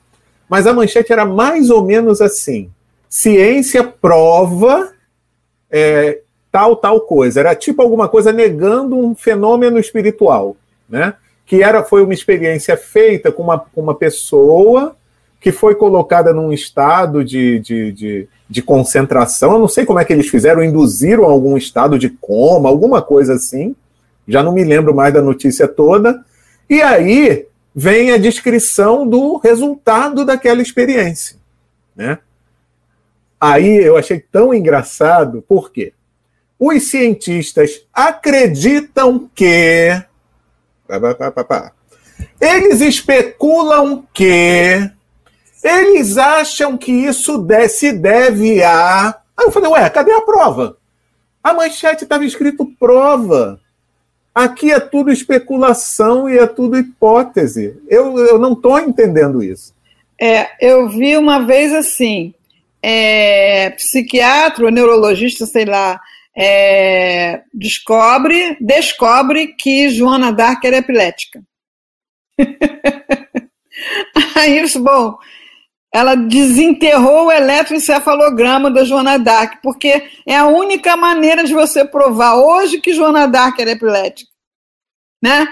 Mas 0.49 0.67
a 0.67 0.73
manchete 0.73 1.13
era 1.13 1.25
mais 1.25 1.71
ou 1.71 1.85
menos 1.85 2.21
assim: 2.21 2.69
ciência 3.09 3.85
prova 3.85 4.93
é, 5.71 6.19
tal, 6.51 6.75
tal 6.75 7.01
coisa. 7.03 7.39
Era 7.39 7.55
tipo 7.55 7.81
alguma 7.81 8.09
coisa 8.09 8.33
negando 8.33 8.99
um 8.99 9.15
fenômeno 9.15 9.79
espiritual, 9.79 10.57
né? 10.89 11.15
que 11.47 11.63
era 11.63 11.85
foi 11.85 12.03
uma 12.03 12.13
experiência 12.13 12.77
feita 12.77 13.31
com 13.31 13.45
uma, 13.45 13.61
com 13.61 13.81
uma 13.81 13.95
pessoa 13.95 14.97
que 15.41 15.53
foi 15.53 15.77
colocada 15.77 16.33
num 16.33 16.53
estado 16.53 17.25
de, 17.25 17.61
de, 17.61 17.93
de, 17.93 18.29
de, 18.49 18.63
concentração. 18.63 19.53
Eu 19.53 19.59
não 19.61 19.69
sei 19.69 19.87
como 19.87 20.01
é 20.01 20.05
que 20.05 20.13
eles 20.13 20.29
fizeram, 20.29 20.63
induziram 20.63 21.25
algum 21.25 21.57
estado 21.57 21.97
de 21.97 22.09
coma, 22.09 22.69
alguma 22.69 23.01
coisa 23.01 23.35
assim. 23.35 23.77
Já 24.27 24.43
não 24.43 24.53
me 24.53 24.65
lembro 24.65 24.93
mais 24.93 25.15
da 25.15 25.23
notícia 25.23 25.69
toda. 25.69 26.25
E 26.69 26.83
aí 26.83 27.47
vem 27.75 28.13
a 28.13 28.19
descrição 28.19 29.07
do 29.07 29.37
resultado 29.37 30.25
daquela 30.25 30.63
experiência. 30.63 31.37
Né? 31.95 32.19
Aí 33.41 33.77
eu 33.77 33.97
achei 33.97 34.21
tão 34.21 34.53
engraçado, 34.53 35.43
por 35.49 35.71
quê? 35.73 35.93
Os 36.59 36.91
cientistas 36.91 37.87
acreditam 37.93 39.31
que 39.35 40.03
eles 42.41 42.81
especulam 42.81 44.05
que 44.13 44.91
eles 45.63 46.19
acham 46.19 46.77
que 46.77 46.91
isso 46.91 47.47
se 47.69 47.93
deve 47.93 48.63
a. 48.63 49.09
Aí 49.37 49.47
eu 49.47 49.51
falei, 49.51 49.71
ué, 49.71 49.91
cadê 49.91 50.13
a 50.13 50.23
prova? 50.23 50.77
A 51.43 51.55
manchete 51.55 52.05
estava 52.05 52.25
escrito 52.25 52.67
prova. 52.79 53.61
Aqui 54.35 54.71
é 54.73 54.79
tudo 54.79 55.11
especulação 55.11 56.29
e 56.29 56.39
é 56.39 56.47
tudo 56.47 56.79
hipótese. 56.79 57.77
Eu, 57.89 58.17
eu 58.19 58.39
não 58.39 58.53
estou 58.53 58.79
entendendo 58.79 59.43
isso. 59.43 59.75
É, 60.21 60.49
eu 60.61 60.89
vi 60.89 61.17
uma 61.17 61.41
vez 61.41 61.73
assim, 61.73 62.35
é, 62.83 63.71
psiquiatra, 63.71 64.71
neurologista, 64.71 65.47
sei 65.47 65.65
lá, 65.65 66.01
é, 66.37 67.43
descobre, 67.53 68.57
descobre 68.61 69.49
que 69.49 69.89
Joana 69.91 70.33
Dark 70.33 70.65
era 70.65 70.77
epilética. 70.77 71.43
Aí, 74.37 74.65
bom, 74.79 75.19
ela 75.93 76.15
desenterrou 76.15 77.27
o 77.27 77.33
eletroencefalograma 77.33 78.71
da 78.71 78.85
Joana 78.85 79.19
Dark, 79.19 79.61
porque 79.63 80.03
é 80.27 80.37
a 80.37 80.47
única 80.47 80.97
maneira 80.97 81.43
de 81.45 81.53
você 81.53 81.85
provar 81.85 82.37
hoje 82.37 82.81
que 82.81 82.95
Joana 82.95 83.27
Dark 83.27 83.59
era 83.59 83.73
epilética, 83.73 84.31
né? 85.23 85.49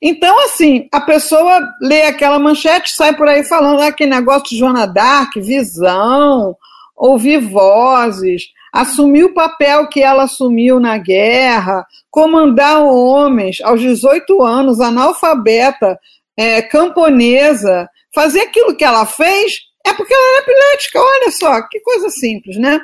Então, 0.00 0.38
assim, 0.44 0.88
a 0.92 1.00
pessoa 1.00 1.60
lê 1.80 2.02
aquela 2.02 2.38
manchete, 2.38 2.90
sai 2.94 3.14
por 3.14 3.28
aí 3.28 3.44
falando 3.44 3.80
ah, 3.80 3.92
que 3.92 4.06
negócio 4.06 4.50
de 4.50 4.58
Joana 4.58 4.86
Dark, 4.86 5.34
visão, 5.36 6.56
ouvir 6.94 7.38
vozes, 7.38 8.44
assumir 8.72 9.24
o 9.24 9.34
papel 9.34 9.88
que 9.88 10.02
ela 10.02 10.24
assumiu 10.24 10.78
na 10.78 10.98
guerra, 10.98 11.86
comandar 12.10 12.82
homens 12.82 13.60
aos 13.62 13.80
18 13.80 14.42
anos, 14.42 14.80
analfabeta, 14.80 15.98
é, 16.36 16.60
camponesa, 16.60 17.88
fazer 18.16 18.40
aquilo 18.40 18.74
que 18.74 18.82
ela 18.82 19.04
fez 19.04 19.58
é 19.86 19.92
porque 19.92 20.12
ela 20.12 20.28
era 20.30 20.42
epilética, 20.42 20.98
olha 20.98 21.30
só, 21.30 21.68
que 21.68 21.80
coisa 21.80 22.08
simples, 22.08 22.56
né? 22.56 22.80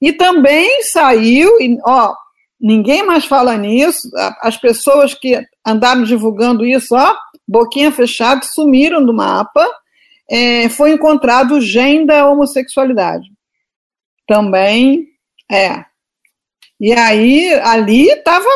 E 0.00 0.12
também 0.12 0.82
saiu, 0.84 1.60
e, 1.60 1.76
ó, 1.84 2.14
ninguém 2.60 3.02
mais 3.02 3.24
fala 3.24 3.56
nisso, 3.56 4.08
as 4.40 4.56
pessoas 4.56 5.14
que 5.14 5.42
andaram 5.66 6.04
divulgando 6.04 6.64
isso, 6.64 6.94
ó, 6.94 7.16
boquinha 7.46 7.90
fechada, 7.90 8.42
sumiram 8.44 9.04
do 9.04 9.12
mapa, 9.12 9.68
é, 10.30 10.68
foi 10.68 10.92
encontrado 10.92 11.56
o 11.56 11.60
gene 11.60 12.06
da 12.06 12.28
homossexualidade 12.30 13.26
também 14.26 15.06
é. 15.50 15.84
E 16.80 16.92
aí, 16.92 17.54
ali 17.60 18.08
estava 18.10 18.48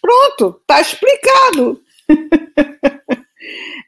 pronto, 0.00 0.58
está 0.60 0.80
explicado. 0.80 1.82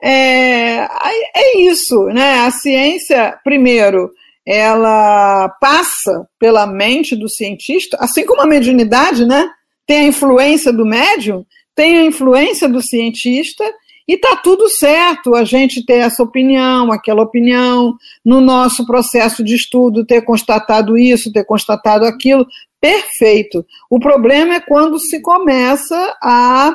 é, 0.06 0.88
é 1.34 1.58
isso, 1.60 2.04
né? 2.06 2.40
A 2.40 2.50
ciência, 2.50 3.38
primeiro, 3.42 4.10
ela 4.46 5.48
passa 5.60 6.28
pela 6.38 6.66
mente 6.66 7.16
do 7.16 7.28
cientista, 7.28 7.96
assim 8.00 8.26
como 8.26 8.42
a 8.42 8.46
mediunidade, 8.46 9.24
né? 9.24 9.48
Tem 9.86 10.00
a 10.00 10.08
influência 10.08 10.72
do 10.72 10.84
médium, 10.84 11.44
tem 11.74 11.98
a 11.98 12.04
influência 12.04 12.68
do 12.68 12.82
cientista, 12.82 13.64
e 14.06 14.14
está 14.14 14.36
tudo 14.36 14.68
certo 14.68 15.34
a 15.34 15.44
gente 15.44 15.84
ter 15.84 16.00
essa 16.00 16.22
opinião, 16.22 16.92
aquela 16.92 17.22
opinião, 17.22 17.96
no 18.22 18.40
nosso 18.40 18.86
processo 18.86 19.42
de 19.42 19.54
estudo 19.54 20.04
ter 20.04 20.20
constatado 20.22 20.98
isso, 20.98 21.32
ter 21.32 21.44
constatado 21.44 22.04
aquilo, 22.04 22.46
perfeito. 22.78 23.64
O 23.88 23.98
problema 23.98 24.56
é 24.56 24.60
quando 24.60 24.98
se 24.98 25.22
começa 25.22 26.14
a 26.22 26.74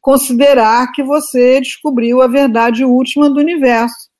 considerar 0.00 0.92
que 0.92 1.02
você 1.02 1.60
descobriu 1.60 2.22
a 2.22 2.26
verdade 2.26 2.84
última 2.84 3.28
do 3.28 3.40
universo, 3.40 4.10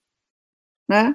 né? 0.89 1.15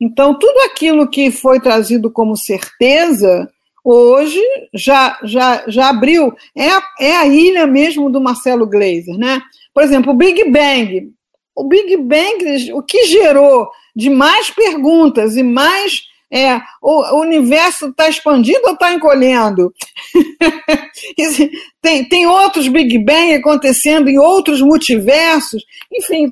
Então, 0.00 0.38
tudo 0.38 0.58
aquilo 0.60 1.08
que 1.08 1.30
foi 1.30 1.60
trazido 1.60 2.10
como 2.10 2.36
certeza, 2.36 3.48
hoje 3.84 4.40
já, 4.72 5.18
já, 5.22 5.64
já 5.68 5.88
abriu. 5.90 6.32
É 6.56 6.68
a, 6.68 6.82
é 6.98 7.16
a 7.16 7.26
ilha 7.26 7.66
mesmo 7.66 8.10
do 8.10 8.20
Marcelo 8.20 8.66
Gleiser, 8.66 9.16
né? 9.16 9.40
Por 9.72 9.82
exemplo, 9.82 10.12
o 10.12 10.16
Big 10.16 10.50
Bang. 10.50 11.12
O 11.54 11.64
Big 11.64 11.96
Bang, 11.96 12.72
o 12.72 12.82
que 12.82 13.04
gerou 13.04 13.68
de 13.94 14.10
mais 14.10 14.50
perguntas 14.50 15.36
e 15.36 15.42
mais. 15.42 16.02
É, 16.34 16.60
o, 16.82 17.20
universo 17.20 17.90
está 17.90 18.08
expandindo 18.08 18.66
ou 18.66 18.72
está 18.72 18.92
encolhendo? 18.92 19.72
tem, 21.80 22.08
tem 22.08 22.26
outros 22.26 22.66
Big 22.66 22.98
Bang 22.98 23.34
acontecendo 23.34 24.08
em 24.08 24.18
outros 24.18 24.60
multiversos. 24.60 25.62
Enfim, 25.92 26.28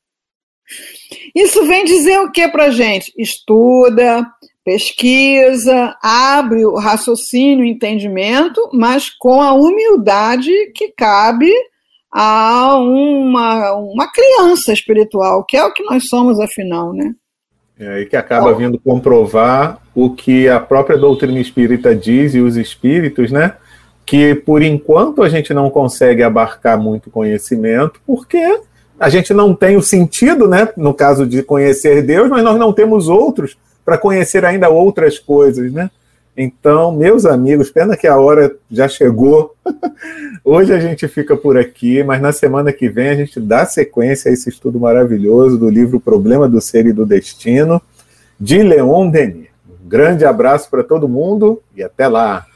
isso 1.36 1.66
vem 1.66 1.84
dizer 1.84 2.18
o 2.20 2.32
que 2.32 2.48
para 2.48 2.70
gente? 2.70 3.12
Estuda, 3.18 4.26
pesquisa, 4.64 5.94
abre 6.02 6.64
o 6.64 6.76
raciocínio, 6.76 7.64
o 7.64 7.68
entendimento, 7.68 8.70
mas 8.72 9.10
com 9.10 9.42
a 9.42 9.52
humildade 9.52 10.50
que 10.74 10.88
cabe 10.92 11.52
a 12.10 12.78
uma, 12.78 13.74
uma 13.74 14.10
criança 14.10 14.72
espiritual, 14.72 15.44
que 15.44 15.58
é 15.58 15.64
o 15.64 15.74
que 15.74 15.82
nós 15.82 16.08
somos, 16.08 16.40
afinal, 16.40 16.94
né? 16.94 17.14
É, 17.80 18.00
e 18.02 18.06
que 18.06 18.14
acaba 18.14 18.52
vindo 18.52 18.78
comprovar 18.78 19.78
o 19.94 20.10
que 20.10 20.46
a 20.46 20.60
própria 20.60 20.98
doutrina 20.98 21.40
espírita 21.40 21.96
diz 21.96 22.34
e 22.34 22.40
os 22.40 22.58
espíritos, 22.58 23.32
né? 23.32 23.54
Que 24.04 24.34
por 24.34 24.60
enquanto 24.60 25.22
a 25.22 25.30
gente 25.30 25.54
não 25.54 25.70
consegue 25.70 26.22
abarcar 26.22 26.78
muito 26.78 27.10
conhecimento, 27.10 27.98
porque 28.06 28.60
a 28.98 29.08
gente 29.08 29.32
não 29.32 29.54
tem 29.54 29.78
o 29.78 29.82
sentido, 29.82 30.46
né? 30.46 30.68
No 30.76 30.92
caso 30.92 31.26
de 31.26 31.42
conhecer 31.42 32.02
Deus, 32.02 32.28
mas 32.28 32.44
nós 32.44 32.58
não 32.58 32.70
temos 32.70 33.08
outros 33.08 33.56
para 33.82 33.96
conhecer 33.96 34.44
ainda 34.44 34.68
outras 34.68 35.18
coisas, 35.18 35.72
né? 35.72 35.90
Então, 36.42 36.90
meus 36.90 37.26
amigos, 37.26 37.70
pena 37.70 37.94
que 37.94 38.06
a 38.06 38.16
hora 38.16 38.56
já 38.70 38.88
chegou. 38.88 39.54
Hoje 40.42 40.72
a 40.72 40.80
gente 40.80 41.06
fica 41.06 41.36
por 41.36 41.58
aqui, 41.58 42.02
mas 42.02 42.18
na 42.22 42.32
semana 42.32 42.72
que 42.72 42.88
vem 42.88 43.10
a 43.10 43.14
gente 43.14 43.38
dá 43.38 43.66
sequência 43.66 44.30
a 44.30 44.32
esse 44.32 44.48
estudo 44.48 44.80
maravilhoso 44.80 45.58
do 45.58 45.68
livro 45.68 46.00
Problema 46.00 46.48
do 46.48 46.58
Ser 46.58 46.86
e 46.86 46.94
do 46.94 47.04
Destino, 47.04 47.78
de 48.40 48.62
Leon 48.62 49.10
Denis. 49.10 49.48
Um 49.68 49.86
grande 49.86 50.24
abraço 50.24 50.70
para 50.70 50.82
todo 50.82 51.06
mundo 51.06 51.60
e 51.76 51.82
até 51.82 52.08
lá. 52.08 52.46